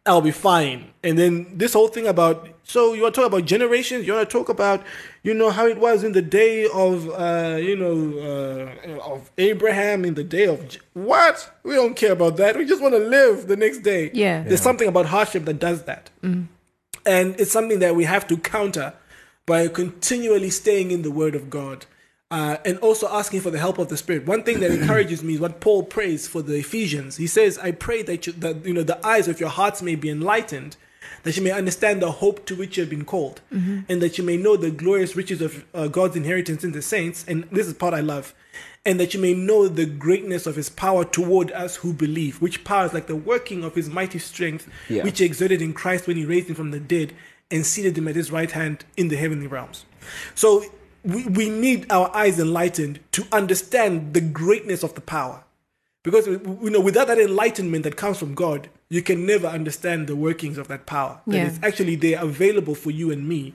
I'll 0.04 0.22
be 0.22 0.32
fine. 0.32 0.92
And 1.04 1.16
then 1.16 1.56
this 1.56 1.74
whole 1.74 1.90
thing 1.90 2.08
about 2.08 2.50
so 2.64 2.94
you 2.94 3.04
want 3.04 3.14
to 3.16 3.22
talk 3.22 3.28
about 3.28 3.46
generations, 3.46 4.08
you 4.08 4.14
want 4.14 4.28
to 4.28 4.38
talk 4.38 4.50
about 4.50 4.84
you 5.22 5.36
know 5.36 5.52
how 5.52 5.68
it 5.68 5.78
was 5.78 6.04
in 6.04 6.14
the 6.14 6.22
day 6.24 6.66
of 6.74 7.08
uh, 7.10 7.58
you 7.62 7.76
know 7.76 8.18
uh, 8.18 9.00
of 9.02 9.30
Abraham 9.38 10.04
in 10.04 10.16
the 10.16 10.24
day 10.24 10.46
of 10.46 10.68
J- 10.68 10.80
what? 10.94 11.52
We 11.64 11.76
don't 11.76 11.96
care 11.96 12.14
about 12.14 12.38
that. 12.38 12.58
We 12.58 12.66
just 12.66 12.82
want 12.82 12.96
to 12.96 13.00
live 13.00 13.48
the 13.48 13.58
next 13.58 13.80
day. 13.80 14.10
Yeah. 14.14 14.42
There's 14.42 14.62
something 14.62 14.88
about 14.88 15.06
hardship 15.08 15.46
that 15.46 15.60
does 15.60 15.84
that. 15.84 16.10
And 16.24 17.40
it's 17.40 17.52
something 17.52 17.78
that 17.80 17.96
we 17.96 18.06
have 18.06 18.28
to 18.28 18.38
counter 18.38 18.94
by 19.46 19.68
continually 19.68 20.50
staying 20.50 20.90
in 20.90 21.04
the 21.04 21.12
word 21.12 21.36
of 21.36 21.50
God. 21.52 21.86
Uh, 22.32 22.58
and 22.64 22.78
also 22.80 23.08
asking 23.10 23.42
for 23.42 23.50
the 23.50 23.58
help 23.58 23.80
of 23.80 23.90
the 23.90 23.98
Spirit. 23.98 24.28
One 24.28 24.44
thing 24.44 24.60
that 24.60 24.70
encourages 24.80 25.24
me 25.24 25.34
is 25.36 25.40
what 25.40 25.60
Paul 25.60 25.82
prays 25.84 26.28
for 26.28 26.44
the 26.44 26.58
Ephesians. 26.60 27.18
He 27.18 27.26
says, 27.26 27.58
"I 27.58 27.72
pray 27.72 28.04
that 28.04 28.28
you, 28.28 28.34
that 28.34 28.64
you 28.66 28.74
know 28.74 28.84
the 28.84 29.04
eyes 29.06 29.28
of 29.28 29.40
your 29.40 29.50
hearts 29.50 29.82
may 29.82 29.96
be 29.96 30.12
enlightened, 30.12 30.78
that 31.24 31.36
you 31.36 31.42
may 31.44 31.50
understand 31.52 32.04
the 32.04 32.12
hope 32.12 32.46
to 32.46 32.56
which 32.56 32.78
you 32.78 32.84
have 32.84 32.90
been 32.92 33.04
called, 33.06 33.42
and 33.52 34.00
that 34.04 34.20
you 34.20 34.24
may 34.24 34.38
know 34.38 34.56
the 34.56 34.70
glorious 34.70 35.16
riches 35.16 35.42
of 35.42 35.66
uh, 35.74 35.88
God's 35.88 36.16
inheritance 36.16 36.64
in 36.64 36.72
the 36.72 36.84
saints. 36.84 37.26
And 37.28 37.46
this 37.52 37.66
is 37.66 37.74
part 37.74 37.96
I 37.96 38.02
love. 38.02 38.36
And 38.86 39.00
that 39.00 39.14
you 39.16 39.20
may 39.20 39.34
know 39.34 39.68
the 39.68 39.86
greatness 39.88 40.46
of 40.46 40.56
his 40.56 40.70
power 40.70 41.04
toward 41.04 41.52
us 41.52 41.78
who 41.78 41.94
believe, 41.94 42.42
which 42.42 42.64
power 42.64 42.86
is 42.86 42.94
like 42.94 43.08
the 43.08 43.16
working 43.16 43.64
of 43.64 43.74
his 43.76 43.90
mighty 43.90 44.20
strength, 44.20 44.70
Yeah. 44.88 45.04
which 45.04 45.18
he 45.20 45.26
exerted 45.26 45.62
in 45.64 45.74
Christ 45.74 46.06
when 46.08 46.16
he 46.16 46.26
raised 46.26 46.48
him 46.48 46.56
from 46.56 46.72
the 46.72 46.80
dead 46.80 47.14
and 47.52 47.66
seated 47.66 47.98
him 47.98 48.08
at 48.08 48.16
his 48.16 48.32
right 48.32 48.52
hand 48.52 48.86
in 48.96 49.08
the 49.10 49.18
heavenly 49.18 49.48
realms. 49.48 49.86
So 50.36 50.64
we, 51.04 51.26
we 51.26 51.50
need 51.50 51.92
our 51.92 52.16
eyes 52.16 52.40
enlightened 52.40 53.00
to 53.14 53.26
understand 53.32 54.14
the 54.14 54.22
greatness 54.22 54.84
of 54.84 54.94
the 54.96 55.02
power. 55.02 55.44
Because 56.04 56.28
you 56.28 56.70
know, 56.70 56.80
without 56.80 57.08
that 57.08 57.20
enlightenment 57.20 57.84
that 57.84 57.98
comes 57.98 58.18
from 58.18 58.34
God, 58.34 58.70
you 58.90 59.02
can 59.02 59.26
never 59.26 59.48
understand 59.48 60.08
the 60.08 60.16
workings 60.16 60.58
of 60.58 60.68
that 60.70 60.86
power. 60.86 61.22
That 61.28 61.36
Yeah. 61.36 61.48
it's 61.48 61.60
actually 61.62 61.96
there 61.98 62.22
available 62.22 62.74
for 62.76 62.90
you 62.92 63.12
and 63.12 63.28
me 63.28 63.54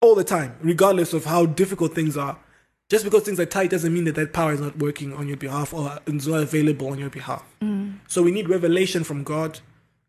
all 0.00 0.14
the 0.14 0.24
time, 0.24 0.54
regardless 0.60 1.12
of 1.12 1.24
how 1.24 1.46
difficult 1.46 1.94
things 1.94 2.16
are. 2.16 2.38
Just 2.90 3.04
because 3.04 3.22
things 3.22 3.38
are 3.38 3.46
tight 3.46 3.70
doesn't 3.70 3.92
mean 3.92 4.04
that 4.04 4.14
that 4.14 4.32
power 4.32 4.52
is 4.52 4.60
not 4.60 4.78
working 4.78 5.12
on 5.12 5.28
your 5.28 5.36
behalf 5.36 5.74
or 5.74 5.98
is 6.06 6.26
not 6.26 6.40
available 6.42 6.88
on 6.88 6.98
your 6.98 7.10
behalf. 7.10 7.44
So 8.08 8.22
we 8.22 8.30
need 8.30 8.48
revelation 8.48 9.04
from 9.04 9.24
God, 9.24 9.60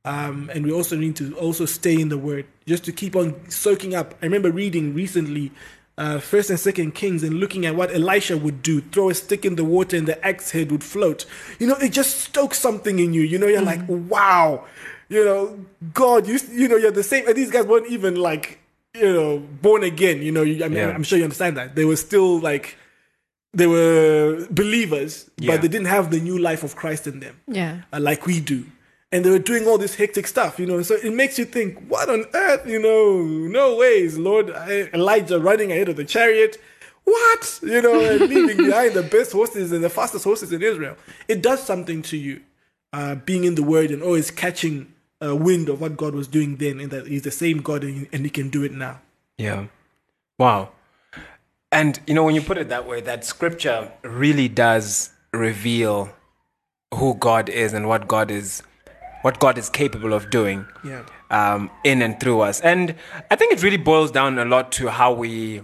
um, 0.05 0.50
and 0.53 0.65
we 0.65 0.72
also 0.72 0.96
need 0.96 1.15
to 1.17 1.36
also 1.36 1.65
stay 1.65 2.00
in 2.00 2.08
the 2.10 2.17
Word, 2.17 2.46
just 2.65 2.86
to 2.86 2.91
keep 2.93 3.15
on 3.15 3.36
soaking 3.50 3.96
up. 3.96 4.15
I 4.22 4.25
remember 4.25 4.50
reading 4.51 4.93
recently, 4.93 5.51
uh, 5.99 6.19
First 6.19 6.49
and 6.49 6.59
Second 6.59 6.95
Kings, 6.95 7.21
and 7.23 7.35
looking 7.43 7.65
at 7.65 7.75
what 7.75 7.93
Elisha 7.93 8.37
would 8.37 8.63
do: 8.63 8.81
throw 8.81 9.09
a 9.09 9.13
stick 9.13 9.45
in 9.45 9.55
the 9.55 9.63
water, 9.65 9.97
and 9.97 10.07
the 10.07 10.17
axe 10.25 10.51
head 10.51 10.71
would 10.71 10.83
float. 10.83 11.25
You 11.59 11.67
know, 11.67 11.75
it 11.75 11.91
just 11.91 12.19
stokes 12.21 12.57
something 12.57 12.97
in 12.99 13.13
you. 13.13 13.21
You 13.21 13.37
know, 13.37 13.47
you're 13.47 13.61
like, 13.61 13.81
wow. 13.87 14.65
You 15.09 15.25
know, 15.25 15.65
God, 15.93 16.27
you 16.27 16.39
you 16.51 16.67
know, 16.67 16.75
you're 16.77 16.91
the 16.91 17.03
same. 17.03 17.27
And 17.27 17.35
these 17.35 17.51
guys 17.51 17.65
weren't 17.65 17.87
even 17.87 18.15
like, 18.15 18.59
you 18.95 19.11
know, 19.11 19.39
born 19.39 19.83
again. 19.83 20.21
You 20.21 20.31
know, 20.31 20.43
you, 20.43 20.63
I 20.63 20.67
mean, 20.69 20.77
Yeah. 20.77 20.89
I'm 20.95 21.03
sure 21.03 21.17
you 21.17 21.23
understand 21.25 21.57
that 21.57 21.75
they 21.75 21.83
were 21.85 21.95
still 21.97 22.39
like 22.39 22.77
they 23.53 23.65
were 23.67 24.45
believers, 24.51 25.29
Yeah. 25.37 25.51
but 25.53 25.61
they 25.63 25.67
didn't 25.67 25.87
have 25.87 26.11
the 26.11 26.19
new 26.19 26.37
life 26.37 26.63
of 26.63 26.75
Christ 26.75 27.07
in 27.07 27.19
them 27.19 27.35
Yeah. 27.47 27.81
uh, 27.91 27.99
like 27.99 28.25
we 28.27 28.39
do. 28.39 28.65
And 29.11 29.25
they 29.25 29.29
were 29.31 29.39
doing 29.39 29.67
all 29.67 29.79
this 29.79 29.95
hectic 29.95 30.27
stuff, 30.27 30.59
you 30.59 30.67
know. 30.67 30.81
So 30.83 30.95
it 30.95 31.13
makes 31.13 31.39
you 31.39 31.45
think, 31.45 31.79
what 31.87 32.09
on 32.09 32.25
earth, 32.33 32.67
you 32.67 32.79
know? 32.79 33.23
No 33.23 33.75
ways, 33.75 34.17
Lord. 34.17 34.51
I, 34.51 34.89
Elijah 34.93 35.39
running 35.39 35.71
ahead 35.71 35.89
of 35.89 35.95
the 35.95 36.05
chariot. 36.05 36.57
What? 37.05 37.59
You 37.63 37.81
know, 37.81 37.99
and 37.99 38.19
leaving 38.29 38.57
behind 38.57 38.93
the 38.93 39.01
best 39.03 39.31
horses 39.31 39.71
and 39.71 39.83
the 39.83 39.89
fastest 39.89 40.25
horses 40.25 40.53
in 40.53 40.61
Israel. 40.61 40.95
It 41.27 41.41
does 41.41 41.63
something 41.63 42.03
to 42.03 42.17
you, 42.17 42.41
uh, 42.93 43.15
being 43.15 43.45
in 43.45 43.55
the 43.55 43.63
Word 43.63 43.89
and 43.89 44.03
always 44.03 44.29
catching 44.29 44.93
a 45.21 45.35
wind 45.35 45.69
of 45.69 45.81
what 45.81 45.97
God 45.97 46.13
was 46.13 46.27
doing 46.27 46.57
then, 46.57 46.79
and 46.79 46.91
that 46.91 47.07
He's 47.07 47.23
the 47.23 47.31
same 47.31 47.61
God 47.61 47.83
and, 47.83 48.07
and 48.13 48.23
He 48.23 48.29
can 48.29 48.49
do 48.49 48.63
it 48.63 48.71
now. 48.71 49.01
Yeah. 49.37 49.67
Wow. 50.37 50.69
And 51.71 51.99
you 52.07 52.13
know, 52.13 52.23
when 52.23 52.35
you 52.35 52.41
put 52.41 52.57
it 52.57 52.69
that 52.69 52.87
way, 52.87 53.01
that 53.01 53.25
scripture 53.25 53.91
really 54.03 54.47
does 54.47 55.11
reveal 55.33 56.09
who 56.93 57.15
God 57.15 57.49
is 57.49 57.73
and 57.73 57.87
what 57.87 58.07
God 58.07 58.31
is 58.31 58.63
what 59.21 59.39
God 59.39 59.57
is 59.57 59.69
capable 59.69 60.13
of 60.13 60.29
doing 60.29 60.65
Yeah. 60.83 61.03
um, 61.29 61.69
in 61.83 62.01
and 62.01 62.19
through 62.19 62.41
us. 62.41 62.61
And 62.61 62.95
I 63.31 63.35
think 63.35 63.53
it 63.53 63.61
really 63.63 63.77
boils 63.77 64.11
down 64.11 64.39
a 64.39 64.45
lot 64.45 64.71
to 64.73 64.89
how 64.89 65.11
we 65.13 65.61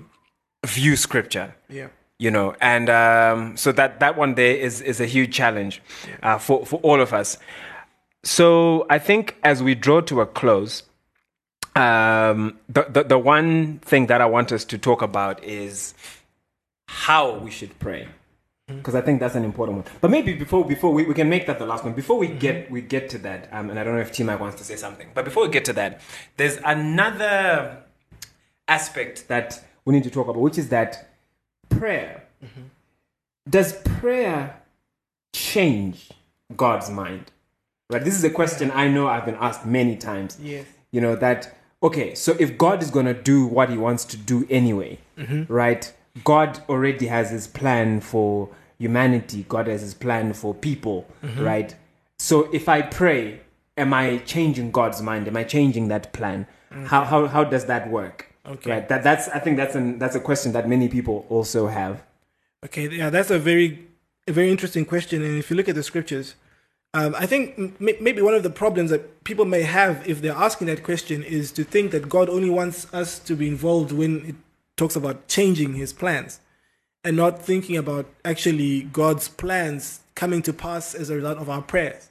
view 0.65 0.95
scripture 0.95 1.53
Yeah. 1.69 1.89
you 2.17 2.31
know 2.31 2.55
and 2.59 2.89
um, 2.89 3.55
so 3.55 3.71
that 3.71 4.00
that 4.00 4.17
one 4.17 4.33
there 4.35 4.55
is 4.55 4.81
is 4.81 5.00
a 5.00 5.05
huge 5.05 5.31
challenge 5.31 5.79
uh, 6.24 6.39
for 6.39 6.65
for 6.65 6.79
all 6.81 7.00
of 7.01 7.13
us 7.13 7.38
so 8.24 8.88
i 8.89 8.97
think 8.97 9.35
as 9.43 9.62
we 9.62 9.75
draw 9.75 10.01
to 10.01 10.21
a 10.21 10.25
close 10.25 10.81
um, 11.75 12.57
the, 12.69 12.83
the 12.89 13.03
the 13.03 13.19
one 13.19 13.77
thing 13.79 14.07
that 14.07 14.21
i 14.21 14.25
want 14.25 14.51
us 14.51 14.65
to 14.65 14.77
talk 14.77 15.01
about 15.03 15.43
is 15.43 15.93
how 16.88 17.38
we 17.38 17.51
should 17.51 17.77
pray 17.79 18.07
Mm-hmm. 18.67 18.79
because 18.79 18.95
i 18.95 19.01
think 19.01 19.19
that's 19.19 19.36
an 19.36 19.43
important 19.43 19.77
one. 19.77 19.86
But 20.01 20.10
maybe 20.10 20.34
before 20.34 20.65
before 20.65 20.91
we, 20.91 21.05
we 21.05 21.13
can 21.13 21.29
make 21.29 21.45
that 21.45 21.60
the 21.60 21.67
last 21.67 21.84
one. 21.84 21.93
Before 21.93 22.17
we 22.17 22.27
get 22.27 22.63
mm-hmm. 22.65 22.74
we 22.74 22.81
get 22.81 23.10
to 23.10 23.19
that 23.19 23.48
um, 23.51 23.69
and 23.69 23.77
i 23.79 23.84
don't 23.84 23.93
know 23.93 24.01
if 24.01 24.12
t-mac 24.12 24.39
wants 24.39 24.55
to 24.57 24.63
say 24.63 24.75
something 24.75 25.07
but 25.13 25.24
before 25.24 25.43
we 25.43 25.50
get 25.50 25.65
to 25.65 25.74
that 25.74 26.01
there's 26.38 26.57
another 26.65 27.84
aspect 28.67 29.27
that 29.27 29.63
we 29.86 29.93
need 29.93 30.03
to 30.03 30.10
talk 30.10 30.27
about 30.27 30.41
which 30.41 30.57
is 30.57 30.69
that 30.69 31.10
prayer. 31.69 32.24
Mm-hmm. 32.43 32.62
Does 33.48 33.74
prayer 34.00 34.60
change 35.31 36.10
god's 36.57 36.89
mind? 36.89 37.31
Right? 37.91 38.03
This 38.03 38.15
is 38.17 38.24
a 38.24 38.31
question 38.31 38.72
i 38.72 38.88
know 38.88 39.07
i've 39.07 39.25
been 39.25 39.38
asked 39.39 39.63
many 39.63 39.95
times. 39.95 40.39
Yes. 40.41 40.65
you 40.91 41.01
know 41.01 41.15
that 41.15 41.55
okay 41.84 42.15
so 42.15 42.36
if 42.39 42.57
god 42.57 42.81
is 42.81 42.89
going 42.89 43.05
to 43.05 43.13
do 43.13 43.45
what 43.45 43.69
he 43.69 43.77
wants 43.77 44.05
to 44.05 44.17
do 44.17 44.48
anyway 44.50 44.98
right 45.48 45.93
god 46.24 46.62
already 46.69 47.07
has 47.07 47.29
his 47.31 47.48
plan 47.48 48.00
for 48.00 48.50
humanity 48.77 49.45
god 49.50 49.67
has 49.67 49.81
his 49.81 49.93
plan 49.93 50.34
for 50.34 50.53
people 50.53 51.07
right? 51.38 51.75
So 52.19 52.50
if 52.53 52.69
i 52.69 52.81
pray 52.81 53.41
am 53.77 53.93
i 53.93 54.17
changing 54.19 54.72
god's 54.72 55.01
mind? 55.01 55.27
Am 55.27 55.36
i 55.38 55.43
changing 55.43 55.89
that 55.89 56.13
plan? 56.13 56.48
How, 56.86 57.03
how 57.05 57.27
how 57.27 57.43
does 57.43 57.65
that 57.65 57.89
work? 57.89 58.31
Okay. 58.48 58.69
right 58.72 58.88
that 58.89 59.01
that's 59.03 59.27
i 59.29 59.39
think 59.39 59.57
that's 59.57 59.75
an 59.75 59.98
that's 59.98 60.15
a 60.15 60.19
question 60.19 60.51
that 60.53 60.69
many 60.69 60.88
people 60.88 61.25
also 61.29 61.67
have. 61.67 62.03
Okay, 62.65 62.89
yeah, 62.89 63.10
that's 63.12 63.29
a 63.29 63.38
very, 63.38 63.86
a 64.27 64.31
very 64.31 64.50
interesting 64.50 64.86
question. 64.86 65.22
And 65.22 65.38
if 65.38 65.51
you 65.51 65.55
look 65.55 65.69
at 65.69 65.75
the 65.75 65.84
scriptures, 65.84 66.34
um, 66.95 67.13
I 67.15 67.27
think 67.27 67.53
m- 67.60 67.75
maybe 67.79 68.22
one 68.24 68.34
of 68.34 68.41
the 68.41 68.50
problems 68.50 68.89
that 68.89 69.24
people 69.24 69.45
may 69.45 69.62
have 69.62 70.07
if 70.10 70.19
they're 70.22 70.34
asking 70.34 70.65
that 70.67 70.81
question 70.84 71.22
is 71.22 71.51
to 71.51 71.63
think 71.63 71.91
that 71.91 72.10
God 72.10 72.27
only 72.27 72.50
wants 72.50 72.91
us 72.91 73.19
to 73.19 73.36
be 73.36 73.48
involved 73.48 73.91
when 73.91 74.25
it 74.25 74.36
talks 74.77 74.96
about 74.96 75.27
changing 75.27 75.74
His 75.74 75.94
plans, 75.94 76.39
and 77.03 77.15
not 77.15 77.41
thinking 77.41 77.77
about 77.77 78.08
actually 78.24 78.84
God's 78.84 79.27
plans 79.27 80.01
coming 80.15 80.41
to 80.44 80.53
pass 80.53 80.96
as 80.96 81.10
a 81.10 81.15
result 81.15 81.38
of 81.38 81.50
our 81.50 81.62
prayers. 81.62 82.10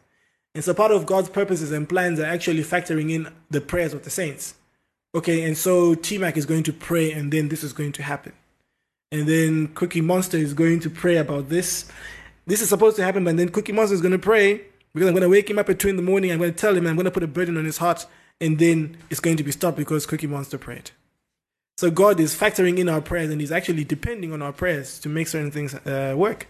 And 0.55 0.63
so, 0.63 0.75
part 0.75 0.93
of 0.93 1.07
God's 1.07 1.29
purposes 1.29 1.73
and 1.73 1.89
plans 1.89 2.21
are 2.21 2.27
actually 2.27 2.63
factoring 2.63 3.11
in 3.11 3.33
the 3.51 3.61
prayers 3.61 3.93
of 3.93 4.05
the 4.05 4.11
saints. 4.11 4.55
Okay, 5.15 5.43
and 5.45 5.57
so 5.57 5.95
T 5.95 6.19
Mac 6.19 6.37
is 6.37 6.47
going 6.47 6.63
to 6.65 6.73
pray, 6.73 7.13
and 7.13 7.33
then 7.33 7.49
this 7.49 7.65
is 7.65 7.73
going 7.73 7.93
to 7.93 8.03
happen 8.03 8.33
and 9.15 9.29
then 9.29 9.69
Cookie 9.69 10.01
Monster 10.01 10.37
is 10.37 10.55
going 10.55 10.81
to 10.81 10.91
pray 10.91 11.19
about 11.19 11.49
this. 11.49 11.89
This 12.47 12.61
is 12.61 12.69
supposed 12.69 12.97
to 12.97 13.05
happen, 13.05 13.23
but 13.23 13.37
then 13.37 13.49
Cookie 13.49 13.73
Monster 13.73 13.95
is 13.95 14.01
going 14.01 14.13
to 14.13 14.19
pray 14.19 14.63
because 14.93 15.07
I'm 15.07 15.15
going 15.15 15.23
to 15.23 15.29
wake 15.29 15.49
him 15.49 15.59
up 15.59 15.69
at 15.69 15.79
two 15.79 15.89
in 15.89 15.95
the 15.95 16.03
morning. 16.03 16.33
I'm 16.33 16.39
going 16.39 16.53
to 16.53 16.59
tell 16.59 16.77
him 16.77 16.85
I'm 16.87 16.97
going 16.97 17.05
to 17.05 17.13
put 17.13 17.23
a 17.23 17.29
burden 17.29 17.57
on 17.57 17.65
his 17.65 17.79
heart, 17.79 18.07
and 18.41 18.59
then 18.59 18.97
it's 19.11 19.21
going 19.21 19.37
to 19.37 19.45
be 19.45 19.53
stopped 19.53 19.77
because 19.77 20.05
Cookie 20.05 20.27
Monster 20.27 20.59
prayed. 20.59 20.91
So 21.77 21.91
God 21.91 22.21
is 22.21 22.35
factoring 22.35 22.79
in 22.79 22.89
our 22.89 23.01
prayers, 23.01 23.31
and 23.31 23.41
He's 23.41 23.53
actually 23.53 23.85
depending 23.85 24.33
on 24.33 24.43
our 24.43 24.53
prayers 24.53 24.99
to 25.01 25.09
make 25.09 25.27
certain 25.29 25.51
things 25.51 25.75
uh, 25.75 26.15
work. 26.17 26.47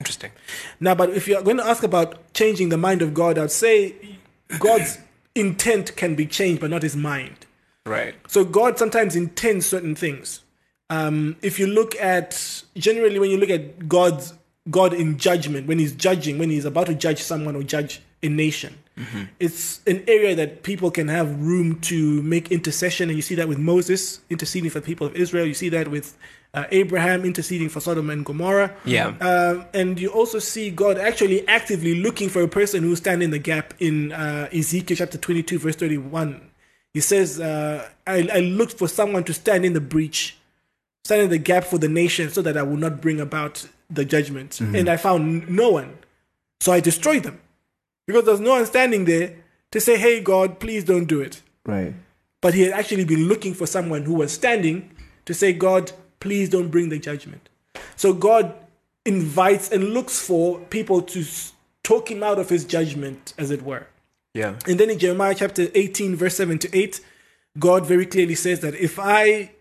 interesting 0.00 0.32
Now, 0.78 0.94
but 0.94 1.10
if 1.10 1.26
you're 1.26 1.42
going 1.42 1.56
to 1.56 1.66
ask 1.66 1.82
about 1.82 2.32
changing 2.34 2.68
the 2.68 2.76
mind 2.76 3.02
of 3.02 3.14
God, 3.14 3.38
I'd 3.38 3.50
say 3.50 4.18
God's 4.58 4.98
intent 5.34 5.96
can 5.96 6.14
be 6.14 6.26
changed, 6.26 6.60
but 6.60 6.70
not 6.70 6.82
His 6.82 6.96
mind. 6.96 7.46
right 7.86 8.14
So 8.28 8.44
God 8.44 8.78
sometimes 8.78 9.16
intends 9.16 9.66
certain 9.66 9.94
things. 9.94 10.42
Um, 10.90 11.36
if 11.40 11.58
you 11.58 11.66
look 11.66 11.94
at 11.96 12.64
generally 12.76 13.18
when 13.18 13.30
you 13.30 13.38
look 13.38 13.50
at 13.50 13.88
God's 13.88 14.34
God 14.70 14.92
in 14.92 15.16
judgment, 15.16 15.66
when 15.66 15.78
He's 15.78 15.92
judging, 15.94 16.38
when 16.38 16.50
He's 16.50 16.66
about 16.66 16.86
to 16.86 16.94
judge 16.94 17.22
someone 17.22 17.56
or 17.56 17.62
judge 17.62 18.02
a 18.22 18.28
nation, 18.28 18.76
it's 19.38 19.80
an 19.86 20.04
area 20.06 20.34
that 20.34 20.62
people 20.62 20.90
can 20.90 21.08
have 21.08 21.40
room 21.40 21.80
to 21.82 22.22
make 22.22 22.50
intercession, 22.50 23.08
and 23.08 23.16
you 23.16 23.22
see 23.22 23.34
that 23.36 23.48
with 23.48 23.58
Moses 23.58 24.20
interceding 24.30 24.70
for 24.70 24.80
the 24.80 24.86
people 24.86 25.06
of 25.06 25.16
Israel. 25.16 25.46
You 25.46 25.54
see 25.54 25.68
that 25.70 25.88
with 25.88 26.16
uh, 26.52 26.64
Abraham 26.70 27.24
interceding 27.24 27.68
for 27.68 27.80
Sodom 27.80 28.10
and 28.10 28.24
Gomorrah. 28.24 28.74
Yeah. 28.84 29.08
Um, 29.20 29.66
and 29.72 29.98
you 30.00 30.08
also 30.08 30.38
see 30.38 30.70
God 30.70 30.98
actually 30.98 31.46
actively 31.46 31.94
looking 31.94 32.28
for 32.28 32.42
a 32.42 32.48
person 32.48 32.82
who 32.82 32.96
stand 32.96 33.22
in 33.22 33.30
the 33.30 33.38
gap 33.38 33.74
in 33.78 34.12
uh, 34.12 34.48
Ezekiel 34.52 34.96
chapter 34.96 35.18
22, 35.18 35.58
verse 35.58 35.76
31. 35.76 36.50
He 36.92 37.00
says, 37.00 37.38
uh, 37.38 37.88
I, 38.06 38.28
I 38.32 38.40
looked 38.40 38.72
for 38.72 38.88
someone 38.88 39.22
to 39.24 39.32
stand 39.32 39.64
in 39.64 39.74
the 39.74 39.80
breach, 39.80 40.36
stand 41.04 41.22
in 41.22 41.30
the 41.30 41.38
gap 41.38 41.64
for 41.64 41.78
the 41.78 41.88
nation 41.88 42.30
so 42.30 42.42
that 42.42 42.56
I 42.56 42.62
will 42.62 42.76
not 42.76 43.00
bring 43.00 43.20
about 43.20 43.68
the 43.88 44.04
judgment. 44.04 44.60
And 44.60 44.88
I 44.88 44.96
found 44.96 45.48
no 45.48 45.70
one. 45.70 45.98
So 46.60 46.72
I 46.72 46.80
destroyed 46.80 47.22
them. 47.22 47.40
Because 48.10 48.26
there's 48.26 48.40
no 48.40 48.50
one 48.50 48.66
standing 48.66 49.04
there 49.04 49.36
to 49.70 49.80
say, 49.80 49.96
hey, 49.96 50.20
God, 50.20 50.58
please 50.58 50.84
don't 50.84 51.04
do 51.04 51.20
it. 51.20 51.42
right 51.64 51.94
But 52.40 52.54
he 52.54 52.62
had 52.62 52.72
actually 52.72 53.04
been 53.04 53.28
looking 53.28 53.54
for 53.54 53.66
someone 53.66 54.02
who 54.02 54.14
was 54.14 54.32
standing 54.32 54.90
to 55.26 55.34
say, 55.34 55.52
God, 55.52 55.92
please 56.18 56.48
don't 56.48 56.68
bring 56.68 56.88
the 56.88 56.98
judgment. 56.98 57.48
So 57.96 58.12
God 58.12 58.54
invites 59.04 59.70
and 59.70 59.94
looks 59.94 60.20
for 60.20 60.58
people 60.70 61.02
to 61.02 61.24
talk 61.82 62.10
him 62.10 62.22
out 62.22 62.38
of 62.38 62.48
his 62.48 62.64
judgment, 62.64 63.32
as 63.38 63.50
it 63.50 63.62
were. 63.62 63.86
yeah 64.34 64.58
And 64.66 64.78
then 64.80 64.90
in 64.90 64.98
Jeremiah 64.98 65.34
chapter 65.34 65.68
18, 65.74 66.16
verse 66.16 66.36
7 66.36 66.58
to 66.58 66.76
8, 66.76 67.00
God 67.58 67.86
very 67.86 68.06
clearly 68.06 68.34
says 68.34 68.60
that 68.60 68.74
if 68.74 68.98
I, 68.98 69.52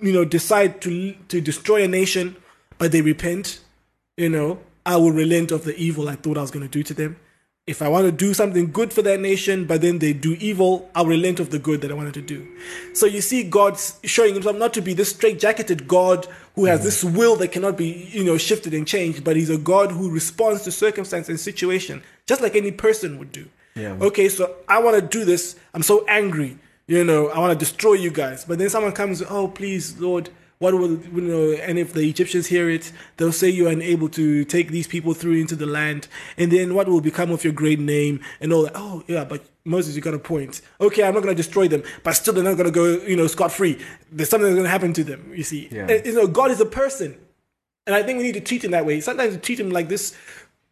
you 0.00 0.12
know, 0.12 0.24
decide 0.24 0.80
to, 0.82 1.14
to 1.28 1.40
destroy 1.40 1.84
a 1.84 1.88
nation, 1.88 2.36
but 2.78 2.92
they 2.92 3.02
repent, 3.02 3.60
you 4.16 4.28
know, 4.28 4.60
I 4.86 4.96
will 4.96 5.12
relent 5.12 5.50
of 5.50 5.64
the 5.64 5.76
evil 5.76 6.08
I 6.08 6.16
thought 6.16 6.36
I 6.38 6.42
was 6.42 6.50
going 6.50 6.66
to 6.66 6.70
do 6.70 6.82
to 6.82 6.94
them. 6.94 7.16
If 7.66 7.80
I 7.80 7.88
want 7.88 8.04
to 8.04 8.12
do 8.12 8.34
something 8.34 8.72
good 8.72 8.92
for 8.92 9.00
that 9.02 9.20
nation, 9.20 9.64
but 9.64 9.80
then 9.80 9.98
they 9.98 10.12
do 10.12 10.34
evil, 10.38 10.90
I'll 10.94 11.06
relent 11.06 11.40
of 11.40 11.48
the 11.48 11.58
good 11.58 11.80
that 11.80 11.90
I 11.90 11.94
wanted 11.94 12.12
to 12.14 12.20
do. 12.20 12.46
So 12.92 13.06
you 13.06 13.22
see 13.22 13.42
God 13.42 13.80
showing 14.04 14.34
himself 14.34 14.56
not 14.56 14.74
to 14.74 14.82
be 14.82 14.92
this 14.92 15.08
straight-jacketed 15.10 15.88
God 15.88 16.26
who 16.56 16.66
has 16.66 16.80
mm-hmm. 16.80 16.84
this 16.84 17.04
will 17.04 17.36
that 17.36 17.52
cannot 17.52 17.78
be, 17.78 18.10
you 18.12 18.22
know, 18.22 18.36
shifted 18.36 18.74
and 18.74 18.86
changed, 18.86 19.24
but 19.24 19.34
he's 19.34 19.48
a 19.48 19.56
God 19.56 19.92
who 19.92 20.10
responds 20.10 20.62
to 20.64 20.72
circumstance 20.72 21.30
and 21.30 21.40
situation, 21.40 22.02
just 22.26 22.42
like 22.42 22.54
any 22.54 22.70
person 22.70 23.18
would 23.18 23.32
do. 23.32 23.48
Yeah. 23.74 23.96
Okay, 23.98 24.28
so 24.28 24.56
I 24.68 24.82
want 24.82 24.96
to 24.96 25.02
do 25.02 25.24
this. 25.24 25.56
I'm 25.72 25.82
so 25.82 26.04
angry. 26.06 26.58
You 26.86 27.02
know, 27.02 27.28
I 27.28 27.38
want 27.38 27.58
to 27.58 27.58
destroy 27.58 27.94
you 27.94 28.10
guys. 28.10 28.44
But 28.44 28.58
then 28.58 28.68
someone 28.68 28.92
comes, 28.92 29.22
oh, 29.22 29.48
please, 29.48 29.98
Lord, 29.98 30.28
what 30.58 30.74
will, 30.74 30.98
you 30.98 31.20
know, 31.20 31.52
and 31.52 31.78
if 31.78 31.92
the 31.92 32.08
Egyptians 32.08 32.46
hear 32.46 32.70
it, 32.70 32.92
they'll 33.16 33.32
say 33.32 33.48
you 33.48 33.66
are 33.66 33.72
unable 33.72 34.08
to 34.10 34.44
take 34.44 34.70
these 34.70 34.86
people 34.86 35.12
through 35.14 35.34
into 35.34 35.56
the 35.56 35.66
land. 35.66 36.08
And 36.36 36.52
then 36.52 36.74
what 36.74 36.88
will 36.88 37.00
become 37.00 37.30
of 37.30 37.44
your 37.44 37.52
great 37.52 37.80
name 37.80 38.20
and 38.40 38.52
all 38.52 38.62
that? 38.62 38.72
Oh, 38.74 39.02
yeah, 39.06 39.24
but 39.24 39.44
Moses, 39.64 39.96
you 39.96 40.02
got 40.02 40.14
a 40.14 40.18
point. 40.18 40.60
Okay, 40.80 41.02
I'm 41.02 41.14
not 41.14 41.22
going 41.22 41.34
to 41.34 41.42
destroy 41.42 41.68
them, 41.68 41.82
but 42.02 42.12
still 42.12 42.34
they're 42.34 42.44
not 42.44 42.56
going 42.56 42.66
to 42.66 42.70
go, 42.72 43.04
you 43.04 43.16
know, 43.16 43.26
scot 43.26 43.52
free. 43.52 43.78
There's 44.12 44.28
something 44.28 44.46
that's 44.46 44.54
going 44.54 44.64
to 44.64 44.70
happen 44.70 44.92
to 44.94 45.04
them, 45.04 45.32
you 45.34 45.42
see. 45.42 45.68
Yeah. 45.70 45.86
And, 45.88 46.06
you 46.06 46.14
know, 46.14 46.26
God 46.26 46.50
is 46.50 46.60
a 46.60 46.66
person. 46.66 47.16
And 47.86 47.94
I 47.94 48.02
think 48.02 48.18
we 48.18 48.24
need 48.24 48.34
to 48.34 48.40
treat 48.40 48.64
him 48.64 48.70
that 48.70 48.86
way. 48.86 49.00
Sometimes 49.00 49.34
we 49.34 49.40
treat 49.40 49.60
him 49.60 49.70
like 49.70 49.88
this 49.88 50.16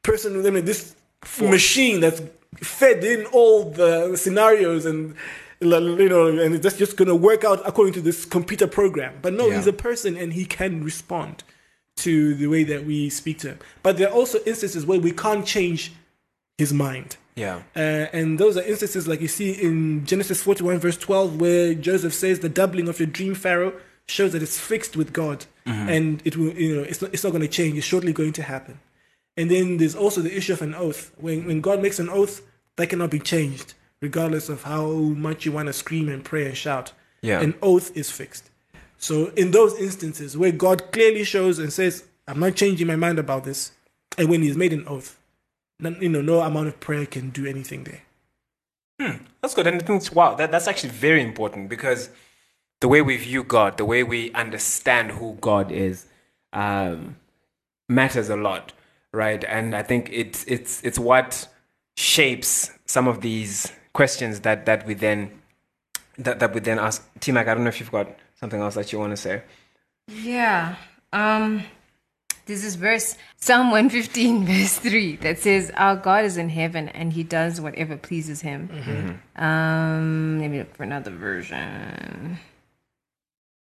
person, 0.02 0.46
I 0.46 0.50
mean, 0.50 0.64
this 0.64 0.94
machine 1.40 2.00
that's 2.00 2.22
fed 2.56 3.04
in 3.04 3.26
all 3.26 3.70
the 3.70 4.16
scenarios 4.16 4.84
and 4.86 5.14
you 5.62 6.08
know, 6.08 6.26
and 6.26 6.54
that's 6.56 6.76
just 6.76 6.96
going 6.96 7.08
to 7.08 7.14
work 7.14 7.44
out 7.44 7.62
according 7.66 7.94
to 7.94 8.00
this 8.00 8.24
computer 8.24 8.66
program. 8.66 9.14
But 9.22 9.34
no, 9.34 9.48
Yeah. 9.48 9.56
he's 9.56 9.66
a 9.66 9.72
person 9.72 10.16
and 10.16 10.32
he 10.32 10.44
can 10.44 10.82
respond 10.84 11.44
to 11.96 12.34
the 12.34 12.46
way 12.46 12.64
that 12.64 12.84
we 12.86 13.10
speak 13.10 13.38
to 13.40 13.48
him. 13.48 13.58
But 13.82 13.96
there 13.98 14.08
are 14.08 14.12
also 14.14 14.38
instances 14.46 14.84
where 14.86 14.98
we 15.00 15.12
can't 15.12 15.46
change 15.46 15.92
his 16.58 16.72
mind. 16.72 17.16
Yeah. 17.36 17.62
Uh, 17.76 18.06
and 18.12 18.38
those 18.38 18.56
are 18.56 18.62
instances 18.62 19.08
like 19.08 19.20
you 19.20 19.28
see 19.28 19.52
in 19.52 20.04
Genesis 20.04 20.42
41, 20.42 20.78
verse 20.78 20.96
12, 20.98 21.40
where 21.40 21.74
Joseph 21.74 22.12
says, 22.14 22.40
The 22.40 22.48
doubling 22.48 22.88
of 22.88 22.98
your 22.98 23.06
dream, 23.06 23.34
Pharaoh, 23.34 23.72
shows 24.06 24.32
that 24.32 24.42
it's 24.42 24.58
fixed 24.58 24.96
with 24.96 25.12
God. 25.12 25.46
And 25.64 26.20
it 26.24 26.36
will, 26.36 26.52
you 26.54 26.76
know, 26.76 26.82
it's 26.82 27.00
not, 27.00 27.14
it's 27.14 27.22
not 27.22 27.30
going 27.30 27.42
to 27.42 27.48
change. 27.48 27.78
It's 27.78 27.86
shortly 27.86 28.12
going 28.12 28.32
to 28.34 28.42
happen. 28.42 28.80
And 29.36 29.48
then 29.50 29.76
there's 29.76 29.94
also 29.94 30.20
the 30.20 30.36
issue 30.36 30.52
of 30.52 30.60
an 30.60 30.74
oath. 30.74 31.12
When, 31.16 31.46
when 31.46 31.60
God 31.60 31.80
makes 31.80 31.98
an 32.00 32.08
oath, 32.10 32.42
that 32.76 32.88
cannot 32.88 33.10
be 33.10 33.20
changed, 33.20 33.74
regardless 34.02 34.50
of 34.50 34.64
how 34.64 34.90
much 34.90 35.46
you 35.46 35.52
want 35.52 35.68
to 35.68 35.72
scream 35.72 36.10
and 36.10 36.22
pray 36.22 36.44
and 36.44 36.56
shout. 36.56 36.92
Yeah. 37.22 37.40
An 37.40 37.54
oath 37.62 37.96
is 37.96 38.10
fixed. 38.10 38.50
So 38.98 39.28
in 39.28 39.52
those 39.52 39.78
instances 39.78 40.36
where 40.36 40.52
God 40.52 40.92
clearly 40.92 41.24
shows 41.24 41.58
and 41.58 41.72
says, 41.72 42.04
I'm 42.28 42.40
not 42.40 42.54
changing 42.56 42.86
my 42.86 42.96
mind 42.96 43.18
about 43.18 43.44
this, 43.44 43.72
and 44.18 44.28
when 44.28 44.42
he's 44.42 44.56
made 44.56 44.72
an 44.72 44.86
oath, 44.86 45.18
you 45.80 46.08
know, 46.08 46.20
no 46.20 46.40
amount 46.40 46.68
of 46.68 46.78
prayer 46.78 47.06
can 47.06 47.30
do 47.30 47.46
anything 47.46 47.84
there. 47.84 48.02
That's 49.40 49.54
good. 49.54 49.66
And 49.66 49.82
I 49.82 49.84
think, 49.84 50.14
wow, 50.14 50.34
that, 50.34 50.52
that's 50.52 50.68
actually 50.68 50.90
very 50.90 51.22
important 51.22 51.68
because 51.68 52.10
the 52.80 52.88
way 52.88 53.02
we 53.02 53.16
view 53.16 53.42
God, 53.42 53.76
the 53.76 53.84
way 53.84 54.02
we 54.02 54.32
understand 54.32 55.12
who 55.12 55.36
God 55.40 55.72
is, 55.72 56.06
um, 56.52 57.16
matters 57.88 58.28
a 58.28 58.36
lot, 58.36 58.72
right? 59.12 59.42
And 59.44 59.74
I 59.74 59.82
think 59.82 60.08
it's 60.12 60.44
it's 60.44 60.82
it's 60.82 60.98
what 60.98 61.48
shapes 61.96 62.70
some 62.86 63.08
of 63.08 63.20
these 63.20 63.72
questions 63.92 64.40
that 64.40 64.66
that 64.66 64.86
we 64.86 64.94
then 64.94 65.42
that, 66.18 66.40
that 66.40 66.52
we 66.54 66.60
then 66.60 66.78
ask. 66.78 67.08
T 67.20 67.32
Mac, 67.32 67.48
I 67.48 67.54
don't 67.54 67.64
know 67.64 67.68
if 67.68 67.80
you've 67.80 67.90
got 67.90 68.08
something 68.34 68.60
else 68.60 68.74
that 68.74 68.92
you 68.92 68.98
want 68.98 69.12
to 69.12 69.16
say. 69.16 69.42
Yeah. 70.08 70.76
Um 71.12 71.64
this 72.46 72.64
is 72.64 72.74
verse 72.74 73.16
Psalm 73.36 73.70
115 73.70 74.44
verse 74.46 74.78
3 74.78 75.16
that 75.16 75.38
says 75.38 75.70
our 75.76 75.96
God 75.96 76.24
is 76.24 76.36
in 76.36 76.48
heaven 76.48 76.88
and 76.88 77.12
he 77.12 77.22
does 77.22 77.60
whatever 77.60 77.96
pleases 77.96 78.40
him. 78.40 79.20
Um 79.36 80.40
let 80.40 80.50
me 80.50 80.58
look 80.58 80.74
for 80.74 80.82
another 80.82 81.10
version. 81.10 82.38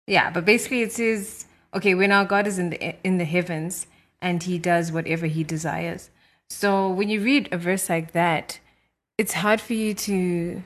Yeah, 0.07 0.31
but 0.31 0.45
basically 0.45 0.83
it 0.83 0.93
says 0.93 1.47
okay, 1.75 1.95
when 1.95 2.13
our 2.13 2.25
God 2.25 2.47
is 2.47 2.59
in 2.59 2.71
the 2.71 2.97
in 3.05 3.19
the 3.19 3.25
heavens 3.25 3.87
and 4.21 4.43
he 4.43 4.59
does 4.59 4.93
whatever 4.93 5.27
he 5.27 5.45
desires. 5.45 6.11
So 6.49 6.89
when 6.89 7.09
you 7.09 7.21
read 7.21 7.49
a 7.53 7.59
verse 7.59 7.89
like 7.89 8.13
that, 8.13 8.61
it's 9.19 9.33
hard 9.33 9.61
for 9.61 9.73
you 9.73 9.95
to 9.95 10.63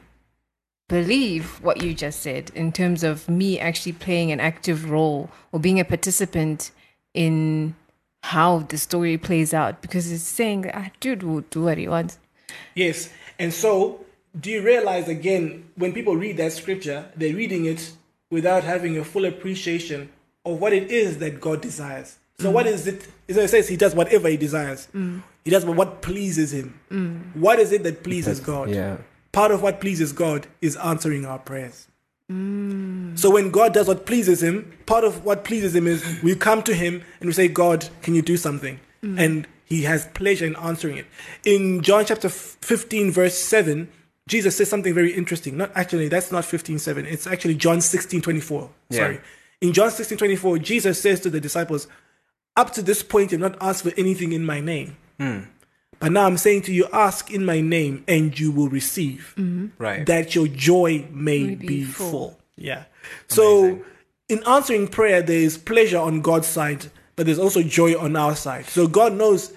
believe 0.89 1.63
what 1.63 1.83
you 1.83 1.95
just 1.95 2.21
said 2.21 2.51
in 2.55 2.73
terms 2.73 3.05
of 3.05 3.29
me 3.29 3.61
actually 3.61 3.93
playing 3.93 4.33
an 4.33 4.41
active 4.41 4.91
role 4.91 5.31
or 5.53 5.61
being 5.61 5.79
a 5.79 5.85
participant 5.85 6.73
in 7.15 7.75
how 8.25 8.59
the 8.59 8.77
story 8.77 9.17
plays 9.17 9.55
out 9.55 9.81
because 9.81 10.11
it's 10.11 10.23
saying 10.23 10.63
that 10.63 10.77
ah, 10.77 10.91
dude 10.99 11.23
will 11.23 11.43
do 11.43 11.63
what 11.63 11.79
he 11.79 11.87
wants. 11.87 12.19
Yes. 12.75 13.11
And 13.39 13.55
so, 13.55 14.05
do 14.39 14.51
you 14.51 14.63
realize 14.63 15.09
again, 15.09 15.71
when 15.77 15.93
people 15.93 16.17
read 16.17 16.37
that 16.39 16.53
scripture, 16.53 17.07
they're 17.17 17.35
reading 17.35 17.67
it 17.67 17.93
without 18.31 18.65
having 18.65 18.99
a 18.99 19.05
full 19.05 19.25
appreciation 19.25 20.11
of 20.45 20.61
what 20.61 20.73
it 20.73 20.91
is 20.91 21.19
that 21.19 21.41
God 21.41 21.61
desires. 21.61 22.19
So, 22.39 22.51
what 22.51 22.67
is 22.67 22.87
it? 22.87 23.07
So 23.29 23.41
it 23.41 23.49
says 23.49 23.69
he 23.69 23.77
does 23.77 23.95
whatever 23.95 24.29
he 24.29 24.37
desires. 24.37 24.89
He 25.45 25.51
does 25.51 25.65
what 25.65 26.03
pleases 26.03 26.53
him. 26.53 26.79
Mm. 26.91 27.37
What 27.37 27.59
is 27.59 27.73
it 27.73 27.83
that 27.85 28.03
pleases 28.05 28.41
God? 28.41 28.71
Yeah. 28.71 28.99
Part 29.33 29.53
of 29.53 29.63
what 29.63 29.81
pleases 29.81 30.13
God 30.13 30.47
is 30.61 30.77
answering 30.77 31.25
our 31.25 31.39
prayers. 31.39 31.87
Mm. 32.31 33.19
So 33.19 33.31
when 33.31 33.51
God 33.51 33.75
does 33.75 33.89
what 33.89 34.07
pleases 34.07 34.43
him, 34.43 34.73
part 34.87 35.05
of 35.05 35.25
what 35.25 35.45
pleases 35.45 35.75
him 35.75 35.87
is 35.87 36.05
we 36.23 36.35
come 36.35 36.63
to 36.65 36.75
him 36.75 37.03
and 37.21 37.29
we 37.29 37.33
say, 37.33 37.49
God, 37.49 37.89
can 38.03 38.15
you 38.15 38.23
do 38.23 38.37
something? 38.37 38.81
Mm. 39.03 39.19
And 39.19 39.49
he 39.65 39.83
has 39.83 40.07
pleasure 40.09 40.47
in 40.47 40.57
answering 40.57 40.99
it. 40.99 41.07
In 41.45 41.81
John 41.83 42.05
chapter 42.05 42.29
15, 42.29 43.11
verse 43.11 43.37
7, 43.39 43.89
Jesus 44.27 44.57
says 44.57 44.69
something 44.69 44.95
very 44.95 45.13
interesting. 45.13 45.57
Not 45.57 45.73
actually, 45.75 46.09
that's 46.09 46.31
not 46.31 46.45
15, 46.45 46.79
7. 46.79 47.07
It's 47.07 47.27
actually 47.27 47.55
John 47.55 47.81
16, 47.81 48.21
24. 48.21 48.71
Yeah. 48.91 48.97
Sorry. 48.97 49.21
In 49.61 49.73
John 49.73 49.91
16, 49.91 50.19
24, 50.19 50.59
Jesus 50.59 51.01
says 51.01 51.21
to 51.21 51.31
the 51.31 51.41
disciples, 51.41 51.89
Up 52.57 52.73
to 52.75 52.83
this 52.83 53.03
point, 53.03 53.33
you've 53.33 53.41
not 53.41 53.57
asked 53.61 53.83
for 53.83 53.93
anything 53.97 54.33
in 54.33 54.45
my 54.45 54.61
name. 54.61 54.97
Hmm. 55.21 55.41
But 55.99 56.13
now 56.13 56.25
I'm 56.25 56.39
saying 56.39 56.63
to 56.63 56.73
you, 56.73 56.89
ask 56.93 57.31
in 57.31 57.45
my 57.45 57.61
name 57.61 58.05
and 58.09 58.39
you 58.39 58.51
will 58.51 58.71
receive 58.71 59.35
mm-hmm. 59.37 59.67
Right. 59.77 60.07
that 60.07 60.35
your 60.35 60.49
joy 60.49 61.07
may, 61.11 61.45
May 61.45 61.55
be, 61.55 61.67
be 61.67 61.85
full. 61.85 62.11
full. 62.11 62.41
Yeah. 62.57 62.85
So 63.29 63.83
in 64.31 64.43
answering 64.47 64.89
prayer, 64.89 65.21
there 65.21 65.39
is 65.39 65.59
pleasure 65.59 65.99
on 65.99 66.23
God's 66.23 66.47
side, 66.47 66.87
but 67.17 67.27
there's 67.27 67.39
also 67.39 67.63
joy 67.63 67.99
on 67.99 68.17
our 68.17 68.35
side. 68.35 68.65
So 68.67 68.87
God 68.87 69.13
knows 69.13 69.53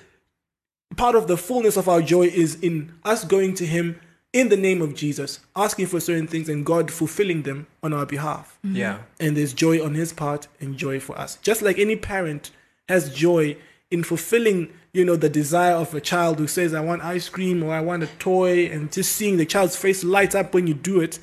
part 0.98 1.16
of 1.16 1.28
the 1.28 1.38
fullness 1.38 1.78
of 1.78 1.88
our 1.88 2.02
joy 2.02 2.24
is 2.24 2.56
in 2.56 2.94
us 3.06 3.24
going 3.24 3.54
to 3.56 3.66
Him 3.66 4.00
in 4.34 4.50
the 4.50 4.58
name 4.58 4.82
of 4.82 4.96
Jesus, 4.96 5.40
asking 5.56 5.86
for 5.86 6.00
certain 6.00 6.28
things 6.28 6.50
and 6.50 6.66
God 6.66 6.92
fulfilling 6.92 7.44
them 7.44 7.68
on 7.82 7.94
our 7.94 8.06
behalf. 8.06 8.58
yeah. 8.64 9.00
And 9.20 9.38
there's 9.38 9.54
joy 9.54 9.84
on 9.84 9.94
His 9.94 10.12
part 10.12 10.48
and 10.60 10.76
joy 10.76 11.00
for 11.00 11.18
us. 11.18 11.38
Just 11.38 11.62
like 11.62 11.80
any 11.80 11.96
parent 11.96 12.52
has 12.90 13.14
joy 13.14 13.56
in 13.94 14.04
fulfilling, 14.04 14.74
you 14.92 15.06
know, 15.06 15.16
the 15.16 15.30
desire 15.30 15.76
of 15.76 15.94
a 15.94 16.02
child 16.02 16.40
who 16.40 16.48
says, 16.48 16.74
I 16.74 16.82
want 16.82 17.04
ice 17.04 17.30
cream 17.30 17.62
or 17.62 17.72
I 17.72 17.80
want 17.80 18.02
a 18.02 18.08
toy, 18.18 18.66
and 18.66 18.92
just 18.92 19.12
seeing 19.14 19.38
the 19.38 19.46
child's 19.46 19.76
face 19.76 20.04
light 20.04 20.34
up 20.34 20.56
when 20.56 20.66
you 20.66 20.74
do 20.74 21.00
it, 21.00 21.20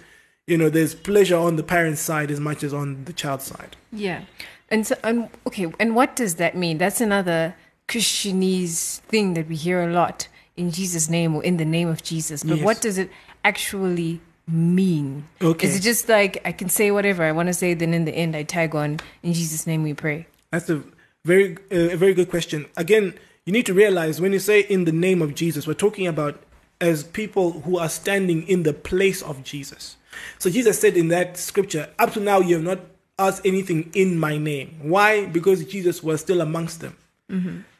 you 0.46 0.56
know, 0.56 0.70
there's 0.70 0.94
pleasure 0.94 1.36
on 1.36 1.56
the 1.56 1.64
parent's 1.64 2.00
side 2.00 2.30
as 2.30 2.38
much 2.38 2.62
as 2.62 2.72
on 2.72 3.04
the 3.06 3.12
child's 3.12 3.46
side. 3.46 3.76
Yeah. 3.92 4.22
And 4.68 4.86
so 4.86 4.94
and 5.02 5.28
okay, 5.48 5.66
and 5.80 5.96
what 5.96 6.14
does 6.14 6.36
that 6.36 6.56
mean? 6.56 6.78
That's 6.78 7.00
another 7.00 7.56
Christianese 7.88 9.00
thing 9.00 9.34
that 9.34 9.48
we 9.48 9.56
hear 9.56 9.82
a 9.82 9.92
lot 9.92 10.28
in 10.56 10.70
Jesus' 10.70 11.10
name 11.10 11.34
or 11.34 11.42
in 11.42 11.56
the 11.56 11.64
name 11.64 11.88
of 11.88 12.04
Jesus. 12.04 12.44
But 12.44 12.58
Yes. 12.58 12.64
what 12.64 12.80
does 12.80 12.96
it 12.98 13.10
actually 13.44 14.20
mean? 14.46 15.24
Okay. 15.42 15.66
Is 15.66 15.76
it 15.76 15.82
just 15.82 16.08
like 16.08 16.40
I 16.44 16.52
can 16.52 16.68
say 16.68 16.92
whatever 16.92 17.24
I 17.24 17.32
want 17.32 17.48
to 17.48 17.52
say, 17.54 17.74
then 17.74 17.92
in 17.94 18.04
the 18.04 18.12
end 18.12 18.36
I 18.36 18.44
tag 18.44 18.76
on 18.76 19.00
in 19.24 19.32
Jesus' 19.32 19.66
name 19.66 19.82
we 19.82 19.94
pray? 19.94 20.26
That's 20.52 20.70
a 20.70 20.82
very, 21.24 21.56
uh, 21.70 21.92
a 21.92 21.96
very 21.96 22.14
good 22.14 22.30
question. 22.30 22.66
Again, 22.76 23.14
you 23.44 23.52
need 23.52 23.66
to 23.66 23.74
realize 23.74 24.20
when 24.20 24.32
you 24.32 24.38
say 24.38 24.60
in 24.60 24.84
the 24.84 24.92
name 24.92 25.22
of 25.22 25.34
Jesus, 25.34 25.66
we're 25.66 25.74
talking 25.74 26.06
about 26.06 26.40
as 26.80 27.04
people 27.04 27.60
who 27.62 27.78
are 27.78 27.88
standing 27.88 28.46
in 28.48 28.62
the 28.62 28.72
place 28.72 29.22
of 29.22 29.44
Jesus. 29.44 29.96
So 30.38 30.50
Jesus 30.50 30.80
said 30.80 30.96
in 30.96 31.08
that 31.08 31.36
scripture, 31.36 31.90
up 31.98 32.12
to 32.14 32.20
now 32.20 32.40
you 32.40 32.56
have 32.56 32.64
not 32.64 32.80
asked 33.18 33.44
anything 33.44 33.90
in 33.94 34.18
my 34.18 34.38
name. 34.38 34.78
Why? 34.82 35.26
Because 35.26 35.64
Jesus 35.64 36.02
was 36.02 36.20
still 36.20 36.40
amongst 36.40 36.80
them. 36.80 36.96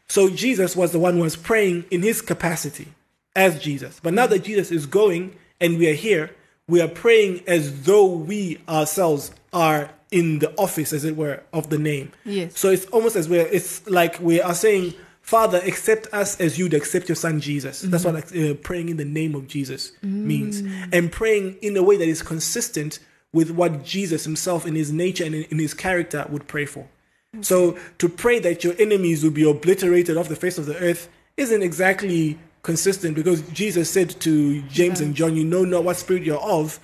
So 0.08 0.28
Jesus 0.28 0.76
was 0.76 0.92
the 0.92 0.98
one 0.98 1.14
who 1.14 1.20
was 1.20 1.36
praying 1.36 1.84
in 1.90 2.02
his 2.02 2.20
capacity 2.20 2.88
as 3.34 3.58
Jesus. 3.58 4.00
But 4.02 4.12
now 4.14 4.26
that 4.26 4.44
Jesus 4.44 4.70
is 4.70 4.86
going 4.86 5.34
and 5.60 5.78
we 5.78 5.88
are 5.88 5.94
here, 5.94 6.30
we 6.68 6.80
are 6.80 6.88
praying 6.88 7.42
as 7.46 7.84
though 7.84 8.06
we 8.06 8.60
ourselves 8.68 9.32
are 9.52 9.90
in 10.10 10.40
the 10.40 10.52
office, 10.56 10.92
as 10.92 11.04
it 11.04 11.16
were, 11.16 11.42
of 11.52 11.70
the 11.70 11.78
name. 11.78 12.12
Yes. 12.24 12.58
So 12.58 12.70
it's 12.70 12.86
almost 12.86 13.16
as 13.16 13.28
we're, 13.28 13.46
it's 13.46 13.86
like 13.88 14.18
we 14.20 14.40
are 14.40 14.54
saying, 14.54 14.94
Father, 15.22 15.60
accept 15.64 16.08
us 16.12 16.40
as 16.40 16.58
you'd 16.58 16.74
accept 16.74 17.08
your 17.08 17.16
son 17.16 17.40
Jesus. 17.40 17.82
Mm-hmm. 17.82 17.90
That's 17.90 18.04
what 18.04 18.36
uh, 18.36 18.54
praying 18.54 18.88
in 18.88 18.96
the 18.96 19.04
name 19.04 19.34
of 19.34 19.46
Jesus 19.46 19.92
mm. 20.04 20.10
means. 20.10 20.62
And 20.92 21.12
praying 21.12 21.58
in 21.62 21.76
a 21.76 21.82
way 21.82 21.96
that 21.96 22.08
is 22.08 22.22
consistent 22.22 22.98
with 23.32 23.50
what 23.50 23.84
Jesus 23.84 24.24
himself 24.24 24.66
in 24.66 24.74
his 24.74 24.92
nature 24.92 25.24
and 25.24 25.34
in, 25.34 25.44
in 25.44 25.58
his 25.58 25.74
character 25.74 26.26
would 26.30 26.48
pray 26.48 26.66
for. 26.66 26.88
Mm. 27.36 27.44
So 27.44 27.78
to 27.98 28.08
pray 28.08 28.40
that 28.40 28.64
your 28.64 28.74
enemies 28.80 29.22
will 29.22 29.30
be 29.30 29.48
obliterated 29.48 30.16
off 30.16 30.28
the 30.28 30.36
face 30.36 30.58
of 30.58 30.66
the 30.66 30.76
earth 30.78 31.08
isn't 31.36 31.62
exactly 31.62 32.38
consistent 32.62 33.14
because 33.14 33.42
Jesus 33.50 33.88
said 33.88 34.10
to 34.20 34.62
James 34.62 35.00
and 35.00 35.14
John, 35.14 35.36
"You 35.36 35.44
know 35.44 35.64
not 35.64 35.84
what 35.84 35.96
spirit 35.96 36.24
you're 36.24 36.38
of." 36.38 36.80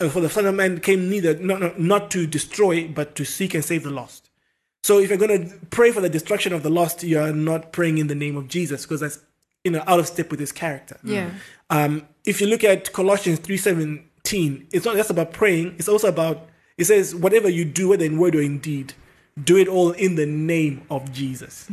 And 0.00 0.10
for 0.10 0.20
the 0.20 0.30
Son 0.30 0.46
of 0.46 0.54
Man 0.54 0.80
came 0.80 1.10
neither 1.10 1.38
not, 1.38 1.60
not, 1.60 1.78
not 1.78 2.10
to 2.12 2.26
destroy, 2.26 2.88
but 2.88 3.14
to 3.16 3.24
seek 3.24 3.54
and 3.54 3.64
save 3.64 3.84
the 3.84 3.90
lost. 3.90 4.30
So 4.82 4.98
if 4.98 5.10
you're 5.10 5.18
going 5.18 5.48
to 5.48 5.56
pray 5.66 5.92
for 5.92 6.00
the 6.00 6.08
destruction 6.08 6.52
of 6.52 6.62
the 6.62 6.70
lost, 6.70 7.02
you 7.02 7.18
are 7.20 7.32
not 7.32 7.72
praying 7.72 7.98
in 7.98 8.06
the 8.06 8.14
name 8.14 8.36
of 8.36 8.48
Jesus 8.48 8.84
because 8.84 9.00
that's 9.00 9.20
you 9.62 9.70
know 9.70 9.82
out 9.86 10.00
of 10.00 10.06
step 10.06 10.30
with 10.30 10.40
his 10.40 10.52
character. 10.52 10.98
Yeah. 11.04 11.30
Um, 11.68 12.08
if 12.24 12.40
you 12.40 12.46
look 12.46 12.64
at 12.64 12.92
Colossians 12.92 13.38
three 13.40 13.58
seventeen, 13.58 14.66
it's 14.72 14.86
not 14.86 14.96
just 14.96 15.10
about 15.10 15.32
praying; 15.32 15.74
it's 15.78 15.88
also 15.88 16.08
about 16.08 16.48
it 16.78 16.86
says 16.86 17.14
whatever 17.14 17.48
you 17.48 17.66
do, 17.66 17.90
whether 17.90 18.04
in 18.04 18.18
word 18.18 18.34
or 18.34 18.40
in 18.40 18.58
deed, 18.58 18.94
do 19.42 19.58
it 19.58 19.68
all 19.68 19.92
in 19.92 20.14
the 20.14 20.26
name 20.26 20.82
of 20.90 21.12
Jesus. 21.12 21.68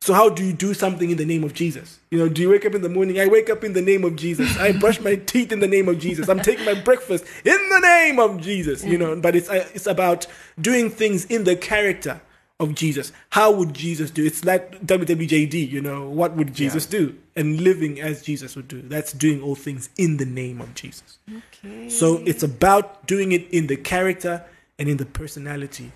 So 0.00 0.14
how 0.14 0.28
do 0.28 0.44
you 0.44 0.52
do 0.52 0.74
something 0.74 1.10
in 1.10 1.16
the 1.16 1.24
name 1.24 1.44
of 1.44 1.54
Jesus? 1.54 1.98
You 2.10 2.18
know, 2.18 2.28
do 2.28 2.40
you 2.40 2.50
wake 2.50 2.64
up 2.64 2.74
in 2.74 2.82
the 2.82 2.88
morning? 2.88 3.18
I 3.18 3.26
wake 3.26 3.50
up 3.50 3.64
in 3.64 3.72
the 3.72 3.82
name 3.82 4.04
of 4.04 4.16
Jesus. 4.16 4.56
I 4.58 4.72
brush 4.72 5.00
my 5.00 5.16
teeth 5.16 5.52
in 5.52 5.60
the 5.60 5.66
name 5.66 5.88
of 5.88 5.98
Jesus. 5.98 6.28
I'm 6.28 6.40
taking 6.40 6.64
my 6.64 6.74
breakfast 6.74 7.24
in 7.44 7.68
the 7.68 7.80
name 7.80 8.18
of 8.18 8.40
Jesus. 8.40 8.84
You 8.84 8.96
know, 8.96 9.16
but 9.16 9.34
it's 9.34 9.50
uh, 9.50 9.68
it's 9.74 9.86
about 9.86 10.26
doing 10.60 10.88
things 10.88 11.24
in 11.26 11.44
the 11.44 11.56
character 11.56 12.20
of 12.60 12.74
Jesus. 12.74 13.12
How 13.30 13.50
would 13.50 13.74
Jesus 13.74 14.10
do? 14.10 14.24
It's 14.24 14.44
like 14.44 14.80
WWJD. 14.84 15.68
You 15.68 15.80
know, 15.80 16.08
what 16.08 16.34
would 16.36 16.54
Jesus 16.54 16.86
do? 16.86 17.16
And 17.36 17.60
living 17.60 18.00
as 18.00 18.22
Jesus 18.22 18.56
would 18.56 18.68
do. 18.68 18.82
That's 18.82 19.12
doing 19.12 19.42
all 19.42 19.54
things 19.54 19.90
in 19.96 20.16
the 20.16 20.26
name 20.26 20.60
of 20.60 20.74
Jesus. 20.74 21.18
Okay. 21.28 21.88
So 21.88 22.22
it's 22.24 22.42
about 22.42 23.06
doing 23.06 23.32
it 23.32 23.48
in 23.50 23.66
the 23.66 23.76
character 23.76 24.44
and 24.78 24.88
in 24.88 24.96
the 24.96 25.06
personality 25.06 25.92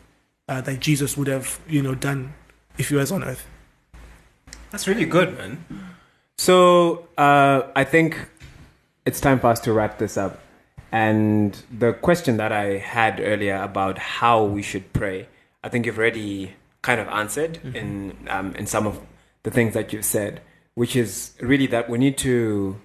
uh, 0.48 0.60
that 0.60 0.80
Jesus 0.80 1.16
would 1.16 1.28
have, 1.28 1.60
you 1.68 1.82
know, 1.82 1.94
done 1.94 2.34
if 2.78 2.90
he 2.90 2.94
was 2.96 3.10
on 3.10 3.24
earth. 3.24 3.46
That's 4.72 4.88
really 4.88 5.04
good, 5.04 5.36
man. 5.36 5.64
So 6.38 7.06
uh, 7.18 7.64
I 7.76 7.84
think 7.84 8.18
it's 9.04 9.20
time 9.20 9.38
for 9.38 9.48
us 9.48 9.60
to 9.60 9.72
wrap 9.72 9.98
this 9.98 10.16
up. 10.16 10.40
And 10.90 11.56
the 11.70 11.92
question 11.92 12.38
that 12.38 12.52
I 12.52 12.78
had 12.78 13.20
earlier 13.20 13.56
about 13.56 13.98
how 13.98 14.44
we 14.44 14.62
should 14.62 14.92
pray, 14.94 15.28
I 15.62 15.68
think 15.68 15.84
you've 15.84 15.98
already 15.98 16.54
kind 16.80 17.00
of 17.00 17.08
answered 17.08 17.60
in 17.74 18.16
um, 18.28 18.54
in 18.54 18.66
some 18.66 18.86
of 18.86 19.00
the 19.42 19.50
things 19.50 19.74
that 19.74 19.92
you've 19.92 20.04
said, 20.06 20.40
which 20.74 20.96
is 20.96 21.34
really 21.40 21.66
that 21.68 21.88
we 21.90 21.98
need 21.98 22.16
to 22.18 22.80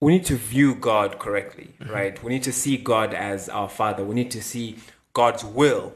we 0.00 0.12
need 0.12 0.24
to 0.26 0.36
view 0.36 0.74
God 0.74 1.18
correctly, 1.18 1.74
right? 1.88 2.22
We 2.24 2.32
need 2.32 2.42
to 2.44 2.52
see 2.52 2.78
God 2.78 3.14
as 3.14 3.48
our 3.50 3.68
Father. 3.68 4.02
We 4.02 4.14
need 4.14 4.30
to 4.32 4.42
see 4.42 4.78
God's 5.12 5.44
will 5.44 5.94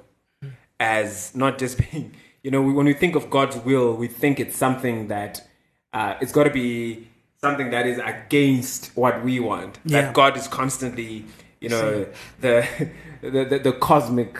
as 0.78 1.34
not 1.34 1.58
just 1.58 1.78
being, 1.90 2.14
you 2.46 2.52
know, 2.52 2.62
when 2.62 2.86
we 2.86 2.92
think 2.92 3.16
of 3.16 3.28
God's 3.28 3.56
will, 3.56 3.96
we 3.96 4.06
think 4.06 4.38
it's 4.38 4.56
something 4.56 5.08
that 5.08 5.32
uh, 5.92 6.14
it's 6.20 6.30
got 6.30 6.44
to 6.44 6.50
be 6.50 7.08
something 7.40 7.70
that 7.70 7.84
is 7.88 7.98
against 7.98 8.96
what 8.96 9.24
we 9.24 9.40
want. 9.40 9.80
Yeah. 9.84 10.02
That 10.02 10.14
God 10.14 10.36
is 10.36 10.46
constantly, 10.46 11.24
you 11.60 11.70
know, 11.70 12.06
the, 12.40 12.54
the, 13.20 13.44
the 13.50 13.58
the 13.58 13.72
cosmic 13.72 14.32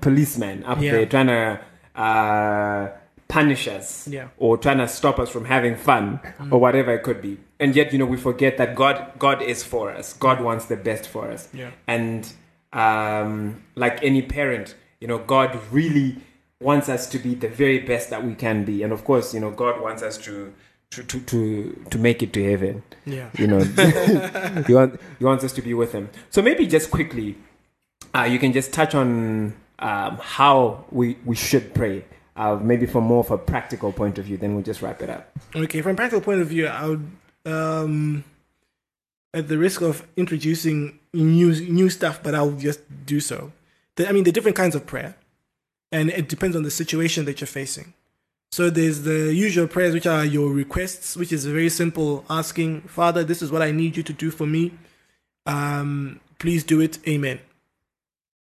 policeman 0.00 0.64
up 0.64 0.80
Yeah. 0.80 0.92
there 0.92 1.06
trying 1.14 1.26
to 1.26 1.60
uh, 2.00 2.88
punish 3.28 3.68
us 3.68 4.08
Yeah. 4.08 4.28
or 4.38 4.56
trying 4.56 4.78
to 4.78 4.88
stop 4.88 5.18
us 5.18 5.28
from 5.28 5.44
having 5.44 5.76
fun 5.76 6.18
or 6.50 6.58
whatever 6.58 6.94
it 6.94 7.02
could 7.02 7.20
be. 7.20 7.36
And 7.58 7.76
yet, 7.76 7.92
you 7.92 7.98
know, 7.98 8.06
we 8.06 8.16
forget 8.16 8.56
that 8.56 8.74
God 8.74 8.96
God 9.18 9.42
is 9.42 9.62
for 9.62 9.90
us. 9.98 10.14
God 10.14 10.40
wants 10.40 10.64
the 10.64 10.76
best 10.78 11.04
for 11.14 11.30
us. 11.30 11.42
Yeah. 11.52 11.72
And 11.86 12.26
um, 12.72 13.62
like 13.74 14.02
any 14.02 14.22
parent, 14.22 14.76
you 15.00 15.08
know, 15.08 15.18
God 15.18 15.50
really 15.70 16.16
wants 16.60 16.88
us 16.88 17.08
to 17.08 17.18
be 17.18 17.34
the 17.34 17.48
very 17.48 17.78
best 17.80 18.10
that 18.10 18.24
we 18.24 18.34
can 18.34 18.64
be. 18.64 18.82
And 18.82 18.92
of 18.92 19.04
course, 19.04 19.34
you 19.34 19.40
know, 19.40 19.50
God 19.50 19.80
wants 19.80 20.02
us 20.02 20.18
to 20.18 20.52
to 20.90 21.02
to 21.04 21.20
to, 21.20 21.84
to 21.90 21.98
make 21.98 22.22
it 22.22 22.32
to 22.34 22.44
heaven. 22.44 22.82
Yeah. 23.06 23.30
You 23.36 23.46
know, 23.46 23.58
he, 24.66 24.74
want, 24.74 25.00
he 25.18 25.24
wants 25.24 25.44
us 25.44 25.52
to 25.52 25.62
be 25.62 25.74
with 25.74 25.92
him. 25.92 26.10
So 26.30 26.42
maybe 26.42 26.66
just 26.66 26.90
quickly, 26.90 27.36
uh, 28.14 28.24
you 28.24 28.38
can 28.38 28.52
just 28.52 28.72
touch 28.72 28.94
on 28.94 29.54
um, 29.78 30.18
how 30.20 30.84
we, 30.90 31.16
we 31.24 31.36
should 31.36 31.74
pray. 31.74 32.04
Uh, 32.36 32.56
maybe 32.56 32.86
from 32.86 33.04
more 33.04 33.20
of 33.20 33.30
a 33.30 33.36
practical 33.36 33.92
point 33.92 34.16
of 34.16 34.24
view, 34.24 34.36
then 34.36 34.54
we'll 34.54 34.64
just 34.64 34.80
wrap 34.80 35.02
it 35.02 35.10
up. 35.10 35.30
Okay, 35.54 35.82
from 35.82 35.92
a 35.92 35.94
practical 35.94 36.22
point 36.22 36.40
of 36.40 36.46
view, 36.48 36.66
I 36.66 36.86
would, 36.86 37.10
um, 37.44 38.24
at 39.34 39.48
the 39.48 39.58
risk 39.58 39.82
of 39.82 40.06
introducing 40.16 40.98
new 41.12 41.52
new 41.52 41.90
stuff, 41.90 42.22
but 42.22 42.34
I'll 42.34 42.52
just 42.52 42.80
do 43.04 43.20
so. 43.20 43.52
The, 43.96 44.08
I 44.08 44.12
mean, 44.12 44.24
the 44.24 44.32
different 44.32 44.56
kinds 44.56 44.74
of 44.74 44.86
prayer, 44.86 45.16
and 45.92 46.10
it 46.10 46.28
depends 46.28 46.56
on 46.56 46.62
the 46.62 46.70
situation 46.70 47.24
that 47.24 47.40
you're 47.40 47.48
facing. 47.48 47.94
So 48.52 48.68
there's 48.68 49.02
the 49.02 49.32
usual 49.32 49.68
prayers, 49.68 49.94
which 49.94 50.06
are 50.06 50.24
your 50.24 50.50
requests, 50.50 51.16
which 51.16 51.32
is 51.32 51.44
very 51.46 51.68
simple, 51.68 52.24
asking 52.28 52.82
Father, 52.82 53.22
this 53.22 53.42
is 53.42 53.52
what 53.52 53.62
I 53.62 53.70
need 53.70 53.96
you 53.96 54.02
to 54.02 54.12
do 54.12 54.30
for 54.30 54.46
me. 54.46 54.72
Um, 55.46 56.20
please 56.38 56.64
do 56.64 56.80
it. 56.80 56.98
Amen. 57.06 57.38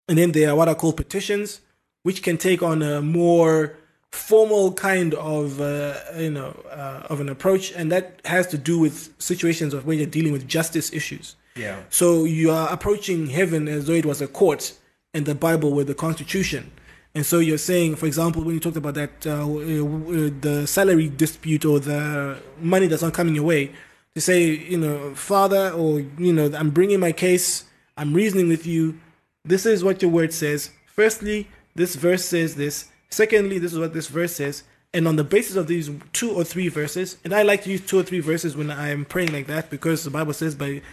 And 0.07 0.17
then 0.17 0.31
there 0.31 0.49
are 0.49 0.55
what 0.55 0.69
are 0.69 0.75
called 0.75 0.95
petitions, 0.95 1.59
which 2.03 2.23
can 2.23 2.37
take 2.37 2.63
on 2.63 2.81
a 2.81 3.01
more 3.01 3.75
formal 4.11 4.73
kind 4.73 5.13
of 5.15 5.59
uh, 5.59 5.95
you 6.17 6.31
know 6.31 6.57
uh, 6.71 7.07
of 7.09 7.19
an 7.19 7.27
approach, 7.27 7.73
and 7.73 7.91
that 7.91 8.21
has 8.23 8.47
to 8.47 8.57
do 8.57 8.79
with 8.79 9.13
situations 9.19 9.73
of 9.73 9.85
where 9.85 9.97
you're 9.97 10.05
dealing 10.05 10.31
with 10.31 10.47
justice 10.47 10.93
issues. 10.93 11.35
Yeah. 11.55 11.81
So 11.89 12.23
you 12.23 12.51
are 12.51 12.71
approaching 12.71 13.27
heaven 13.27 13.67
as 13.67 13.87
though 13.87 13.93
it 13.93 14.05
was 14.05 14.21
a 14.21 14.27
court, 14.27 14.73
and 15.13 15.25
the 15.25 15.35
Bible 15.35 15.73
were 15.73 15.83
the 15.83 15.95
Constitution. 15.95 16.71
And 17.17 17.25
so 17.25 17.39
you're 17.39 17.57
saying, 17.57 17.95
for 17.95 18.05
example, 18.05 18.43
when 18.43 18.53
you 18.53 18.59
talked 18.59 18.77
about 18.77 18.93
that, 18.93 19.25
uh, 19.25 19.41
uh, 19.41 20.29
the 20.39 20.65
salary 20.67 21.09
dispute 21.09 21.65
or 21.65 21.79
the 21.79 22.37
money 22.61 22.85
that's 22.85 23.01
not 23.01 23.15
coming 23.15 23.33
your 23.33 23.43
way, 23.43 23.71
to 24.13 24.21
say, 24.21 24.43
you 24.43 24.77
know, 24.77 25.15
Father, 25.15 25.71
or 25.71 26.01
you 26.19 26.31
know, 26.31 26.51
I'm 26.55 26.69
bringing 26.69 26.99
my 26.99 27.11
case, 27.11 27.63
I'm 27.97 28.13
reasoning 28.13 28.49
with 28.49 28.67
you. 28.67 28.99
This 29.43 29.65
is 29.65 29.83
what 29.83 29.99
your 30.03 30.11
word 30.11 30.31
says. 30.31 30.69
Firstly, 30.85 31.47
this 31.73 31.95
verse 31.95 32.23
says 32.23 32.55
this. 32.55 32.85
Secondly, 33.09 33.57
this 33.57 33.73
is 33.73 33.79
what 33.79 33.95
this 33.95 34.09
verse 34.09 34.35
says. 34.35 34.61
And 34.93 35.07
on 35.07 35.15
the 35.15 35.23
basis 35.23 35.55
of 35.55 35.65
these 35.65 35.89
two 36.13 36.29
or 36.29 36.43
three 36.43 36.67
verses, 36.67 37.17
and 37.23 37.33
I 37.33 37.41
like 37.41 37.63
to 37.63 37.71
use 37.71 37.81
two 37.83 37.97
or 37.97 38.03
three 38.03 38.19
verses 38.19 38.55
when 38.55 38.69
I 38.69 38.89
am 38.89 39.05
praying 39.05 39.33
like 39.33 39.47
that 39.47 39.71
because 39.71 40.03
the 40.03 40.11
Bible 40.11 40.33
says 40.33 40.53
by 40.53 40.83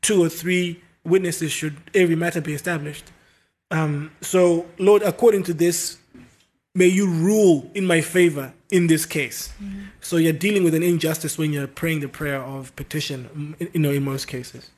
two 0.00 0.22
or 0.22 0.28
three 0.28 0.80
witnesses 1.02 1.50
should 1.50 1.76
every 1.92 2.14
matter 2.14 2.40
be 2.40 2.54
established. 2.54 3.10
Um, 3.72 4.12
so, 4.20 4.66
Lord, 4.78 5.02
according 5.02 5.42
to 5.44 5.54
this, 5.54 5.98
may 6.74 6.86
you 6.86 7.08
rule 7.08 7.70
in 7.74 7.86
my 7.86 8.00
favor 8.00 8.52
in 8.70 8.86
this 8.86 9.04
case. 9.04 9.52
So 10.00 10.16
you're 10.16 10.32
dealing 10.32 10.64
with 10.64 10.74
an 10.74 10.82
injustice 10.82 11.38
when 11.38 11.52
you're 11.52 11.66
praying 11.66 12.00
the 12.00 12.08
prayer 12.08 12.40
of 12.42 12.74
petition, 12.76 13.56
mm, 13.58 13.74
you 13.74 13.80
know, 13.80 13.90
in 13.90 14.04
most 14.04 14.26
cases. 14.28 14.70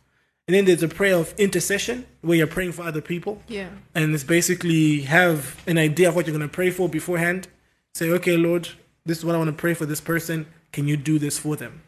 And 0.47 0.55
then 0.55 0.67
there's 0.67 0.83
a 0.83 0.89
prayer 0.89 1.17
of 1.17 1.33
intercession 1.39 2.07
where 2.21 2.37
you're 2.37 2.47
praying 2.47 2.73
for 2.73 2.83
other 2.83 3.01
people. 3.01 3.41
Yeah. 3.49 3.71
And 3.95 4.15
it's 4.15 4.25
basically 4.25 5.03
have 5.03 5.63
an 5.67 5.79
idea 5.79 6.09
of 6.09 6.17
what 6.17 6.27
you're 6.27 6.37
going 6.37 6.49
to 6.49 6.55
pray 6.55 6.71
for 6.71 6.89
beforehand. 6.89 7.49
Say, 7.95 8.11
okay, 8.11 8.37
Lord, 8.37 8.69
this 9.07 9.19
is 9.19 9.25
what 9.25 9.35
I 9.35 9.39
want 9.39 9.49
to 9.49 9.57
pray 9.57 9.75
for 9.75 9.87
this 9.87 10.01
person. 10.01 10.47
Can 10.73 10.87
you 10.87 10.97
do 10.97 11.19
this 11.19 11.39
for 11.39 11.57
them? 11.57 11.83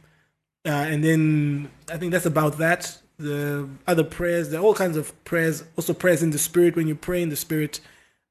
Uh, 0.65 0.71
and 0.71 1.05
then 1.05 1.71
I 1.93 1.99
think 1.99 2.13
that's 2.13 2.27
about 2.27 2.59
that. 2.59 2.99
The 3.19 3.69
other 3.87 4.05
prayers, 4.05 4.51
there 4.51 4.61
are 4.61 4.63
all 4.63 4.75
kinds 4.75 4.97
of 4.97 5.13
prayers. 5.25 5.65
Also, 5.77 5.95
prayers 5.95 6.23
in 6.23 6.31
the 6.31 6.39
spirit. 6.39 6.77
When 6.77 6.87
you 6.87 6.95
pray 6.95 7.23
in 7.23 7.31
the 7.31 7.37
spirit, 7.37 7.81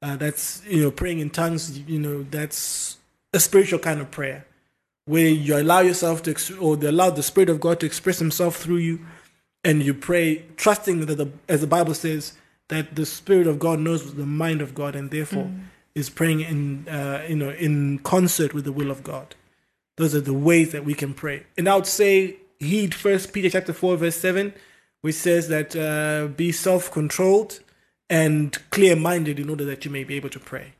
uh, 0.02 0.16
that's 0.16 0.62
you 0.66 0.82
know 0.82 0.90
praying 0.90 1.18
in 1.20 1.30
tongues. 1.30 1.78
You 1.78 1.98
know 1.98 2.22
that's 2.22 2.98
a 3.32 3.40
spiritual 3.40 3.78
kind 3.78 4.00
of 4.00 4.10
prayer 4.10 4.46
where 5.06 5.28
you 5.28 5.56
allow 5.56 5.80
yourself 5.80 6.22
to 6.24 6.32
ex- 6.32 6.50
or 6.50 6.76
they 6.76 6.88
allow 6.88 7.10
the 7.10 7.22
spirit 7.22 7.48
of 7.48 7.60
God 7.60 7.80
to 7.80 7.86
express 7.86 8.18
Himself 8.18 8.56
through 8.56 8.78
you, 8.78 9.00
and 9.64 9.82
you 9.82 9.94
pray 9.94 10.44
trusting 10.56 11.06
that 11.06 11.14
the 11.14 11.30
as 11.48 11.60
the 11.60 11.66
Bible 11.66 11.94
says 11.94 12.34
that 12.68 12.94
the 12.96 13.06
spirit 13.06 13.46
of 13.46 13.58
God 13.58 13.78
knows 13.78 14.14
the 14.14 14.26
mind 14.26 14.60
of 14.60 14.74
God 14.74 14.96
and 14.96 15.10
therefore 15.10 15.50
is 15.94 16.10
praying 16.10 16.40
in 16.40 16.88
uh, 16.88 17.24
you 17.28 17.36
know 17.36 17.50
in 17.50 17.98
concert 18.00 18.52
with 18.52 18.64
the 18.64 18.72
will 18.72 18.90
of 18.90 19.02
God. 19.02 19.34
Those 19.96 20.14
are 20.14 20.20
the 20.20 20.34
ways 20.34 20.72
that 20.72 20.84
we 20.84 20.92
can 20.92 21.14
pray. 21.14 21.44
And 21.56 21.68
I 21.68 21.74
would 21.74 21.86
say 21.86 22.36
heed 22.58 22.94
First 22.94 23.32
Peter 23.32 23.48
chapter 23.48 23.72
four 23.72 23.96
verse 23.96 24.16
seven, 24.16 24.52
which 25.06 25.14
says 25.14 25.46
that 25.46 25.76
uh, 25.76 26.26
be 26.26 26.50
self-controlled 26.50 27.60
and 28.10 28.58
clear-minded 28.70 29.38
in 29.38 29.48
order 29.48 29.64
that 29.64 29.84
you 29.84 29.90
may 29.96 30.02
be 30.02 30.16
able 30.16 30.28
to 30.28 30.40
pray. 30.40 30.72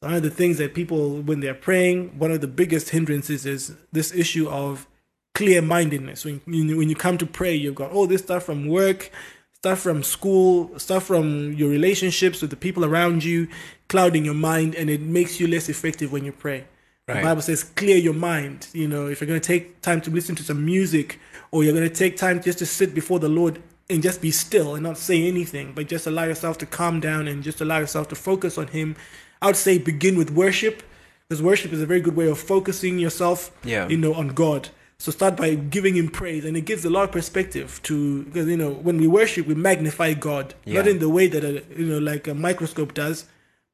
One 0.00 0.14
of 0.14 0.22
the 0.22 0.30
things 0.30 0.56
that 0.56 0.72
people, 0.72 1.20
when 1.20 1.40
they're 1.40 1.52
praying, 1.52 2.18
one 2.18 2.32
of 2.32 2.40
the 2.40 2.46
biggest 2.46 2.88
hindrances 2.88 3.44
is 3.44 3.76
this 3.92 4.14
issue 4.14 4.48
of 4.48 4.86
clear-mindedness. 5.34 6.24
When 6.24 6.40
you, 6.46 6.78
when 6.78 6.88
you 6.88 6.96
come 6.96 7.18
to 7.18 7.26
pray, 7.26 7.54
you've 7.54 7.74
got 7.74 7.92
all 7.92 8.06
this 8.06 8.22
stuff 8.22 8.44
from 8.44 8.66
work, 8.66 9.10
stuff 9.52 9.80
from 9.80 10.02
school, 10.02 10.78
stuff 10.78 11.04
from 11.04 11.52
your 11.52 11.68
relationships 11.68 12.40
with 12.40 12.48
the 12.48 12.56
people 12.56 12.82
around 12.82 13.24
you, 13.24 13.46
clouding 13.90 14.24
your 14.24 14.40
mind, 14.52 14.74
and 14.74 14.88
it 14.88 15.02
makes 15.02 15.38
you 15.38 15.46
less 15.46 15.68
effective 15.68 16.10
when 16.10 16.24
you 16.24 16.32
pray. 16.32 16.64
The 17.06 17.22
Bible 17.22 17.42
says, 17.42 17.62
clear 17.62 17.96
your 17.96 18.14
mind. 18.14 18.66
You 18.72 18.88
know, 18.88 19.06
if 19.06 19.20
you're 19.20 19.28
going 19.28 19.40
to 19.40 19.46
take 19.46 19.80
time 19.80 20.00
to 20.02 20.10
listen 20.10 20.34
to 20.36 20.42
some 20.42 20.64
music, 20.64 21.20
or 21.52 21.62
you're 21.62 21.72
going 21.72 21.88
to 21.88 21.94
take 21.94 22.16
time 22.16 22.42
just 22.42 22.58
to 22.58 22.66
sit 22.66 22.94
before 22.96 23.20
the 23.20 23.28
Lord 23.28 23.62
and 23.88 24.02
just 24.02 24.20
be 24.20 24.32
still 24.32 24.74
and 24.74 24.82
not 24.82 24.98
say 24.98 25.28
anything, 25.28 25.72
but 25.72 25.86
just 25.86 26.08
allow 26.08 26.24
yourself 26.24 26.58
to 26.58 26.66
calm 26.66 26.98
down 26.98 27.28
and 27.28 27.44
just 27.44 27.60
allow 27.60 27.78
yourself 27.78 28.08
to 28.08 28.16
focus 28.16 28.58
on 28.58 28.66
Him. 28.68 28.96
I 29.40 29.46
would 29.46 29.54
say 29.56 29.78
begin 29.78 30.18
with 30.18 30.32
worship, 30.32 30.82
because 31.28 31.40
worship 31.40 31.72
is 31.72 31.80
a 31.80 31.86
very 31.86 32.00
good 32.00 32.16
way 32.16 32.26
of 32.28 32.40
focusing 32.40 32.98
yourself, 32.98 33.52
Yeah. 33.62 33.86
you 33.86 33.96
know, 33.96 34.12
on 34.12 34.28
God. 34.28 34.70
So 34.98 35.12
start 35.12 35.36
by 35.36 35.54
giving 35.54 35.94
him 35.94 36.08
praise, 36.08 36.44
and 36.44 36.56
it 36.56 36.62
gives 36.62 36.84
a 36.84 36.90
lot 36.90 37.04
of 37.04 37.12
perspective 37.12 37.80
to 37.84 38.22
because 38.24 38.48
you 38.48 38.56
know 38.56 38.70
when 38.70 38.96
we 38.98 39.06
worship, 39.06 39.46
we 39.46 39.54
magnify 39.54 40.14
God, 40.14 40.54
Yeah. 40.64 40.80
not 40.80 40.88
in 40.88 40.98
the 41.00 41.08
way 41.10 41.26
that 41.28 41.44
a, 41.44 41.62
you 41.78 41.84
know 41.86 41.98
like 41.98 42.26
a 42.26 42.34
microscope 42.34 42.94
does, 42.94 43.26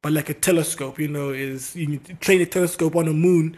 but 0.03 0.12
like 0.12 0.29
a 0.29 0.35
telescope. 0.35 0.99
You 0.99 1.09
know, 1.09 1.31
is 1.31 1.75
you 1.75 1.87
need 1.87 2.05
to 2.05 2.15
train 2.15 2.41
a 2.41 2.47
telescope 2.47 2.95
on 2.97 3.09
a 3.09 3.12
moon. 3.12 3.57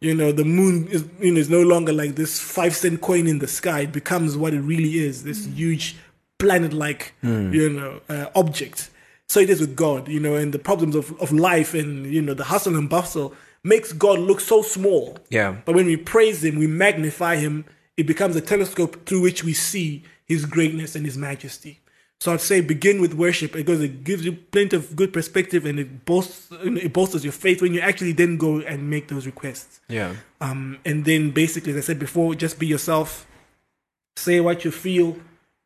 You 0.00 0.14
know, 0.14 0.32
the 0.32 0.44
moon 0.44 0.88
is 0.88 1.04
you 1.20 1.32
know 1.32 1.40
is 1.40 1.48
no 1.48 1.62
longer 1.62 1.92
like 1.92 2.16
this 2.16 2.38
five 2.40 2.76
cent 2.76 3.00
coin 3.00 3.26
in 3.26 3.38
the 3.38 3.48
sky. 3.48 3.80
It 3.80 3.92
becomes 3.92 4.36
what 4.36 4.52
it 4.52 4.60
really 4.60 4.98
is: 4.98 5.24
this 5.24 5.46
huge 5.46 5.96
planet-like 6.38 7.14
you 7.22 7.70
know 7.70 8.00
uh, 8.08 8.26
object. 8.34 8.90
So 9.28 9.40
it 9.40 9.48
is 9.48 9.60
with 9.60 9.74
God, 9.74 10.08
you 10.08 10.20
know, 10.20 10.34
and 10.34 10.52
the 10.52 10.58
problems 10.58 10.94
of, 10.94 11.18
of 11.20 11.32
life 11.32 11.72
and 11.74 12.06
you 12.12 12.20
know 12.20 12.34
the 12.34 12.44
hustle 12.44 12.76
and 12.76 12.88
bustle 12.90 13.34
makes 13.62 13.92
God 13.92 14.18
look 14.18 14.40
so 14.40 14.62
small. 14.62 15.16
Yeah. 15.30 15.56
But 15.64 15.74
when 15.74 15.86
we 15.86 15.96
praise 15.96 16.44
Him, 16.44 16.58
we 16.58 16.66
magnify 16.66 17.36
Him. 17.36 17.64
It 17.96 18.06
becomes 18.06 18.36
a 18.36 18.40
telescope 18.40 19.06
through 19.06 19.22
which 19.22 19.42
we 19.42 19.54
see 19.54 20.04
His 20.26 20.44
greatness 20.44 20.94
and 20.94 21.06
His 21.06 21.16
majesty. 21.16 21.80
So 22.20 22.32
I'd 22.32 22.40
say 22.40 22.60
begin 22.60 23.00
with 23.00 23.12
worship 23.14 23.52
because 23.52 23.82
it 23.82 24.02
gives 24.02 24.24
you 24.24 24.32
plenty 24.32 24.76
of 24.76 24.96
good 24.96 25.12
perspective 25.12 25.66
and 25.66 25.78
it 25.78 26.04
bolsters, 26.06 26.58
it 26.62 26.92
bolsters 26.92 27.22
your 27.22 27.32
faith 27.32 27.60
when 27.60 27.74
you 27.74 27.80
actually 27.80 28.12
then 28.12 28.38
go 28.38 28.60
and 28.60 28.88
make 28.88 29.08
those 29.08 29.26
requests. 29.26 29.80
Yeah. 29.88 30.14
Um, 30.40 30.78
and 30.84 31.04
then 31.04 31.32
basically, 31.32 31.72
as 31.72 31.78
I 31.78 31.80
said 31.80 31.98
before, 31.98 32.34
just 32.34 32.58
be 32.58 32.66
yourself. 32.66 33.26
Say 34.16 34.40
what 34.40 34.64
you 34.64 34.70
feel. 34.70 35.18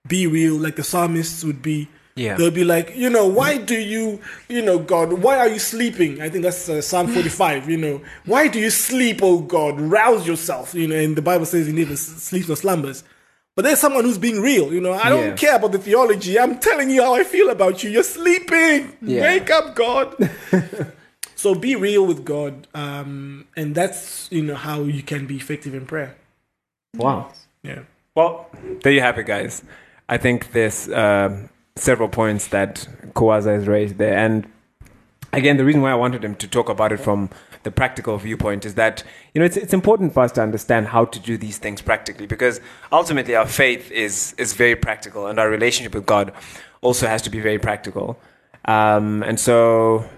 Be 0.06 0.26
real, 0.26 0.56
like 0.56 0.76
the 0.76 0.82
psalmists 0.82 1.44
would 1.44 1.62
be. 1.62 1.88
Yeah. 2.18 2.36
They'll 2.36 2.50
be 2.50 2.64
like, 2.64 2.96
you 2.96 3.08
know, 3.08 3.26
why 3.26 3.58
do 3.58 3.76
you, 3.78 4.20
you 4.48 4.60
know, 4.60 4.78
God, 4.78 5.12
why 5.12 5.38
are 5.38 5.48
you 5.48 5.60
sleeping? 5.60 6.20
I 6.20 6.28
think 6.28 6.42
that's 6.42 6.68
uh, 6.68 6.82
Psalm 6.82 7.06
45, 7.14 7.70
you 7.70 7.76
know. 7.76 8.00
Why 8.24 8.48
do 8.48 8.58
you 8.58 8.70
sleep, 8.70 9.20
oh 9.22 9.38
God? 9.40 9.80
Rouse 9.80 10.26
yourself, 10.26 10.74
you 10.74 10.88
know, 10.88 10.96
and 10.96 11.14
the 11.14 11.22
Bible 11.22 11.46
says 11.46 11.68
he 11.68 11.72
neither 11.72 11.96
sleeps 11.96 12.48
nor 12.48 12.56
slumbers. 12.56 13.04
But 13.58 13.64
there's 13.64 13.80
someone 13.80 14.04
who's 14.04 14.18
being 14.18 14.40
real, 14.40 14.72
you 14.72 14.80
know. 14.80 14.92
I 14.92 15.08
don't 15.08 15.30
Yeah. 15.30 15.34
care 15.34 15.56
about 15.56 15.72
the 15.72 15.80
theology. 15.80 16.38
I'm 16.38 16.60
telling 16.60 16.90
you 16.90 17.02
how 17.02 17.16
I 17.16 17.24
feel 17.24 17.50
about 17.50 17.82
you. 17.82 17.90
You're 17.90 18.04
sleeping. 18.04 18.92
Yeah. 19.02 19.22
Wake 19.22 19.50
up, 19.50 19.74
God. 19.74 20.14
so 21.34 21.56
be 21.56 21.74
real 21.74 22.06
with 22.06 22.24
God. 22.24 22.68
Um, 22.72 23.46
and 23.56 23.74
that's, 23.74 24.28
you 24.30 24.44
know, 24.44 24.54
how 24.54 24.82
you 24.82 25.02
can 25.02 25.26
be 25.26 25.34
effective 25.34 25.74
in 25.74 25.86
prayer. 25.86 26.14
Wow. 26.94 27.32
Yeah. 27.64 27.80
Well, 28.14 28.48
there 28.84 28.92
you 28.92 29.00
have 29.00 29.18
it, 29.18 29.24
guys. 29.26 29.62
I 30.08 30.18
think 30.18 30.52
there's 30.52 30.88
um 30.92 31.48
several 31.74 32.08
points 32.08 32.46
that 32.48 32.86
Kuwaza 33.16 33.56
has 33.56 33.66
raised 33.66 33.98
there. 33.98 34.16
And 34.16 34.46
again, 35.32 35.56
the 35.56 35.64
reason 35.64 35.82
why 35.82 35.90
I 35.90 35.94
wanted 35.94 36.24
him 36.24 36.34
to 36.36 36.48
talk 36.48 36.68
about 36.68 36.92
it 36.92 36.98
from 36.98 37.30
the 37.62 37.70
practical 37.70 38.16
viewpoint 38.18 38.64
is 38.64 38.74
that, 38.74 39.02
you 39.34 39.40
know, 39.40 39.44
it's, 39.44 39.56
it's 39.56 39.72
important 39.72 40.14
for 40.14 40.22
us 40.22 40.32
to 40.32 40.42
understand 40.42 40.88
how 40.88 41.04
to 41.06 41.18
do 41.18 41.36
these 41.36 41.58
things 41.58 41.82
practically 41.82 42.26
because 42.26 42.60
ultimately 42.92 43.34
our 43.34 43.46
faith 43.46 43.90
is, 43.90 44.34
is 44.38 44.52
very 44.52 44.76
practical 44.76 45.26
and 45.26 45.38
our 45.38 45.50
relationship 45.50 45.94
with 45.94 46.06
God 46.06 46.32
also 46.80 47.06
has 47.06 47.22
to 47.22 47.30
be 47.30 47.40
very 47.40 47.58
practical. 47.58 48.18
Um, 48.64 49.22
and 49.22 49.40
so 49.40 50.08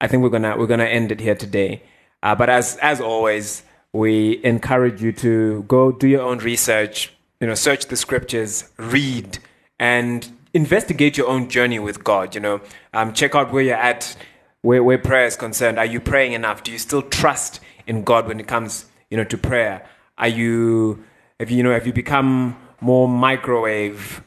I 0.00 0.06
think 0.06 0.22
we're 0.22 0.28
gonna 0.28 0.56
we're 0.56 0.66
gonna 0.66 0.84
end 0.84 1.10
it 1.10 1.20
here 1.20 1.34
today. 1.34 1.82
Uh, 2.22 2.34
but 2.34 2.48
as 2.48 2.76
as 2.76 3.00
always, 3.00 3.62
we 3.92 4.40
encourage 4.44 5.02
you 5.02 5.12
to 5.12 5.64
go 5.66 5.90
do 5.90 6.06
your 6.06 6.22
own 6.22 6.38
research. 6.38 7.12
You 7.40 7.46
know, 7.46 7.54
search 7.54 7.86
the 7.86 7.96
scriptures, 7.96 8.70
read, 8.76 9.38
and 9.78 10.28
investigate 10.54 11.16
your 11.16 11.28
own 11.28 11.48
journey 11.48 11.78
with 11.78 12.04
God. 12.04 12.34
You 12.34 12.40
know, 12.40 12.60
um, 12.92 13.12
check 13.12 13.34
out 13.34 13.52
where 13.52 13.62
you're 13.62 13.76
at, 13.76 14.16
where 14.62 14.82
where 14.82 14.98
prayer 14.98 15.26
is 15.26 15.36
concerned. 15.36 15.78
Are 15.78 15.86
you 15.86 16.00
praying 16.00 16.32
enough? 16.32 16.62
Do 16.62 16.72
you 16.72 16.78
still 16.78 17.02
trust 17.02 17.60
in 17.86 18.04
God 18.04 18.26
when 18.26 18.40
it 18.40 18.46
comes, 18.46 18.86
you 19.10 19.16
know, 19.16 19.24
to 19.24 19.38
prayer? 19.38 19.86
Are 20.16 20.28
you 20.28 21.04
have 21.40 21.50
you, 21.50 21.58
you 21.58 21.62
know 21.62 21.72
have 21.72 21.86
you 21.86 21.92
become 21.92 22.56
more 22.80 23.08
microwave 23.08 24.22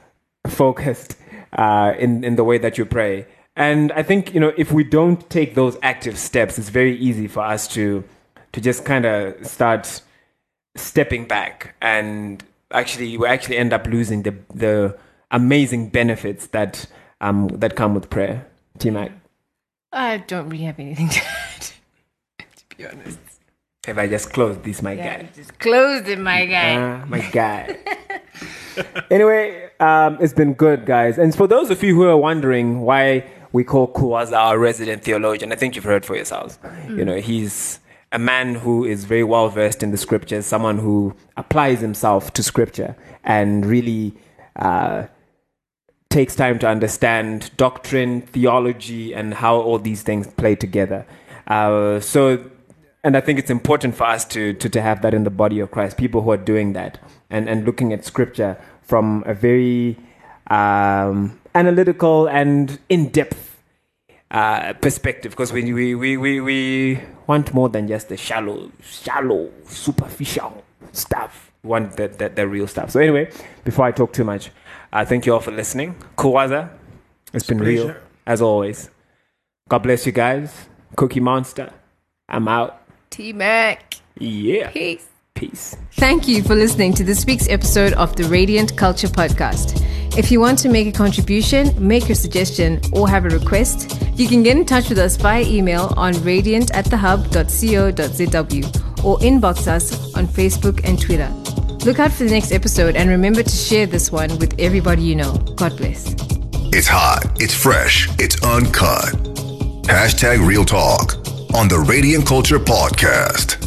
focused 0.48 1.16
uh, 1.54 1.94
in 1.98 2.24
in 2.24 2.36
the 2.36 2.44
way 2.44 2.58
that 2.58 2.78
you 2.78 2.86
pray. 2.86 3.28
And 3.56 3.92
I 3.92 4.04
think 4.04 4.34
you 4.34 4.40
know 4.40 4.54
if 4.58 4.72
we 4.72 4.84
don't 4.84 5.30
take 5.30 5.56
those 5.56 5.78
active 5.82 6.18
steps, 6.18 6.58
it's 6.58 6.70
very 6.70 6.98
easy 6.98 7.28
for 7.28 7.42
us 7.42 7.68
to 7.70 8.04
to 8.54 8.62
just 8.62 8.86
kind 8.86 9.06
of 9.06 9.46
start 9.46 10.02
stepping 10.76 11.26
back 11.26 11.76
and 11.82 12.44
actually 12.72 13.18
we 13.18 13.28
actually 13.28 13.58
end 13.58 13.74
up 13.74 13.86
losing 13.88 14.24
the 14.24 14.34
the 14.54 14.98
amazing 15.32 15.90
benefits 15.90 16.48
that 16.48 16.86
um 17.20 17.48
that 17.50 17.76
come 17.76 17.94
with 17.94 18.10
prayer. 18.10 18.48
T 18.80 18.90
Mac, 18.90 19.12
I 19.92 20.18
don't 20.18 20.50
really 20.50 20.64
have 20.66 20.80
anything 20.80 21.10
to 21.10 21.20
add, 21.20 21.62
to 22.70 22.76
be 22.78 22.86
honest. 22.86 23.20
have 23.86 23.98
I 23.98 24.08
just 24.08 24.32
closed 24.32 24.64
this, 24.64 24.82
my 24.82 24.94
Yeah, 24.94 25.22
guy? 25.24 25.30
just 25.36 25.58
closed 25.60 26.08
it, 26.08 26.20
my 26.20 26.46
guy. 26.46 26.76
Ah, 26.78 27.06
my 27.08 27.20
guy. 27.20 27.78
anyway, 29.12 29.70
um, 29.80 30.18
it's 30.22 30.34
been 30.34 30.54
good, 30.54 30.86
guys. 30.86 31.18
And 31.18 31.36
for 31.36 31.48
those 31.48 31.70
of 31.70 31.84
you 31.84 31.96
who 31.96 32.04
are 32.04 32.18
wondering 32.18 32.82
why 32.82 33.26
we 33.52 33.64
call 33.64 33.92
Kuwaza 33.92 34.38
our 34.38 34.58
resident 34.58 35.04
theologian, 35.04 35.52
I 35.52 35.56
think 35.56 35.76
you've 35.76 35.84
heard 35.84 36.06
for 36.06 36.16
yourselves. 36.16 36.58
You 36.88 37.04
know, 37.04 37.18
he's 37.18 37.80
a 38.14 38.20
man 38.20 38.56
who 38.56 38.86
is 38.86 39.04
very 39.06 39.24
well 39.24 39.50
versed 39.50 39.84
in 39.84 39.92
the 39.92 39.98
scriptures, 39.98 40.46
someone 40.46 40.78
who 40.78 41.14
applies 41.38 41.80
himself 41.82 42.32
to 42.34 42.44
scripture 42.44 42.96
and 43.24 43.66
really 43.66 44.14
uh, 44.56 45.08
takes 46.12 46.36
time 46.36 46.60
to 46.60 46.68
understand 46.68 47.50
doctrine, 47.58 48.22
theology, 48.22 49.14
and 49.14 49.34
how 49.34 49.56
all 49.56 49.80
these 49.80 50.04
things 50.04 50.28
play 50.28 50.56
together. 50.56 51.06
Uh, 51.48 52.00
so, 52.00 52.44
and 53.04 53.18
I 53.18 53.22
think 53.22 53.40
it's 53.40 53.50
important 53.50 53.96
for 53.96 54.04
us 54.04 54.26
to, 54.26 54.54
to, 54.54 54.70
to 54.70 54.82
have 54.82 55.02
that 55.02 55.14
in 55.14 55.24
the 55.24 55.32
body 55.32 55.60
of 55.60 55.72
Christ, 55.72 55.98
people 55.98 56.22
who 56.22 56.32
are 56.32 56.38
doing 56.38 56.74
that 56.74 57.00
and, 57.30 57.50
and 57.50 57.66
looking 57.66 57.94
at 57.94 58.06
scripture 58.06 58.58
from 58.82 59.24
a 59.26 59.34
very 59.34 59.98
um, 60.48 61.40
analytical 61.56 62.28
and 62.28 62.80
in 62.90 63.10
depth 63.10 63.58
uh, 64.32 64.74
perspective 64.74 65.32
because 65.32 65.52
we, 65.52 65.74
we, 65.74 65.96
we, 65.96 66.18
we, 66.18 66.42
we 66.42 67.00
want 67.28 67.54
more 67.54 67.70
than 67.70 67.88
just 67.88 68.10
the 68.10 68.18
shallow, 68.18 68.72
shallow, 68.82 69.50
superficial 69.66 70.64
stuff. 70.92 71.51
We 71.64 71.70
want 71.70 71.98
the, 71.98 72.08
the, 72.08 72.30
the 72.30 72.48
real 72.48 72.68
stuff. 72.68 72.92
So, 72.92 73.00
anyway, 73.00 73.32
before 73.64 73.86
I 73.86 73.92
talk 73.92 74.14
too 74.14 74.24
much, 74.24 74.50
uh, 74.92 75.06
thank 75.06 75.26
you 75.26 75.34
all 75.34 75.40
for 75.40 75.52
listening. 75.52 75.96
Kuwaza, 76.18 76.70
it's 77.34 77.46
been 77.46 77.60
real 77.60 77.96
as 78.26 78.42
always. 78.42 78.90
God 79.70 79.80
bless 79.80 80.06
you 80.06 80.12
guys. 80.12 80.68
Cookie 80.96 81.20
Monster, 81.20 81.72
I'm 82.28 82.48
out. 82.48 82.82
T 83.10 83.34
Mac. 83.34 83.96
Yeah. 84.18 84.70
Peace. 84.72 85.08
Peace. 85.34 85.76
Thank 85.94 86.28
you 86.28 86.44
for 86.44 86.56
listening 86.56 86.94
to 86.94 87.04
this 87.04 87.26
week's 87.26 87.48
episode 87.48 87.94
of 87.94 88.16
the 88.16 88.26
Radiant 88.26 88.78
Culture 88.78 89.08
Podcast. 89.08 89.82
If 90.18 90.30
you 90.30 90.42
want 90.42 90.60
to 90.60 90.70
make 90.70 90.88
a 90.88 90.92
contribution, 90.92 91.74
make 91.78 92.10
a 92.10 92.16
suggestion, 92.16 92.82
or 92.92 93.08
have 93.08 93.26
a 93.26 93.30
request, 93.30 93.98
you 94.16 94.28
can 94.28 94.44
get 94.44 94.58
in 94.58 94.66
touch 94.66 94.90
with 94.90 94.98
us 94.98 95.16
via 95.16 95.44
email 95.44 95.94
on 95.96 96.22
radiant 96.24 96.70
at 96.72 96.86
thehub.co.zw 96.86 98.91
or 99.04 99.18
inbox 99.20 99.68
us 99.68 100.16
on 100.16 100.28
Facebook 100.28 100.82
and 100.84 101.00
Twitter. 101.00 101.30
Look 101.86 102.00
out 102.00 102.12
for 102.12 102.24
the 102.24 102.32
next 102.32 102.52
episode 102.52 102.96
and 102.96 103.10
remember 103.10 103.44
to 103.44 103.50
share 103.50 103.86
this 103.86 104.12
one 104.12 104.38
with 104.38 104.60
everybody 104.60 105.02
you 105.02 105.16
know. 105.16 105.34
God 105.56 105.76
bless. 105.78 106.14
It's 106.74 106.88
hot, 106.88 107.42
it's 107.42 107.54
fresh, 107.54 108.08
it's 108.20 108.42
uncut. 108.44 109.14
Hashtag 109.86 110.46
Real 110.46 110.64
Talk 110.64 111.16
on 111.54 111.68
the 111.68 111.84
Radiant 111.88 112.26
Culture 112.26 112.60
Podcast. 112.60 113.61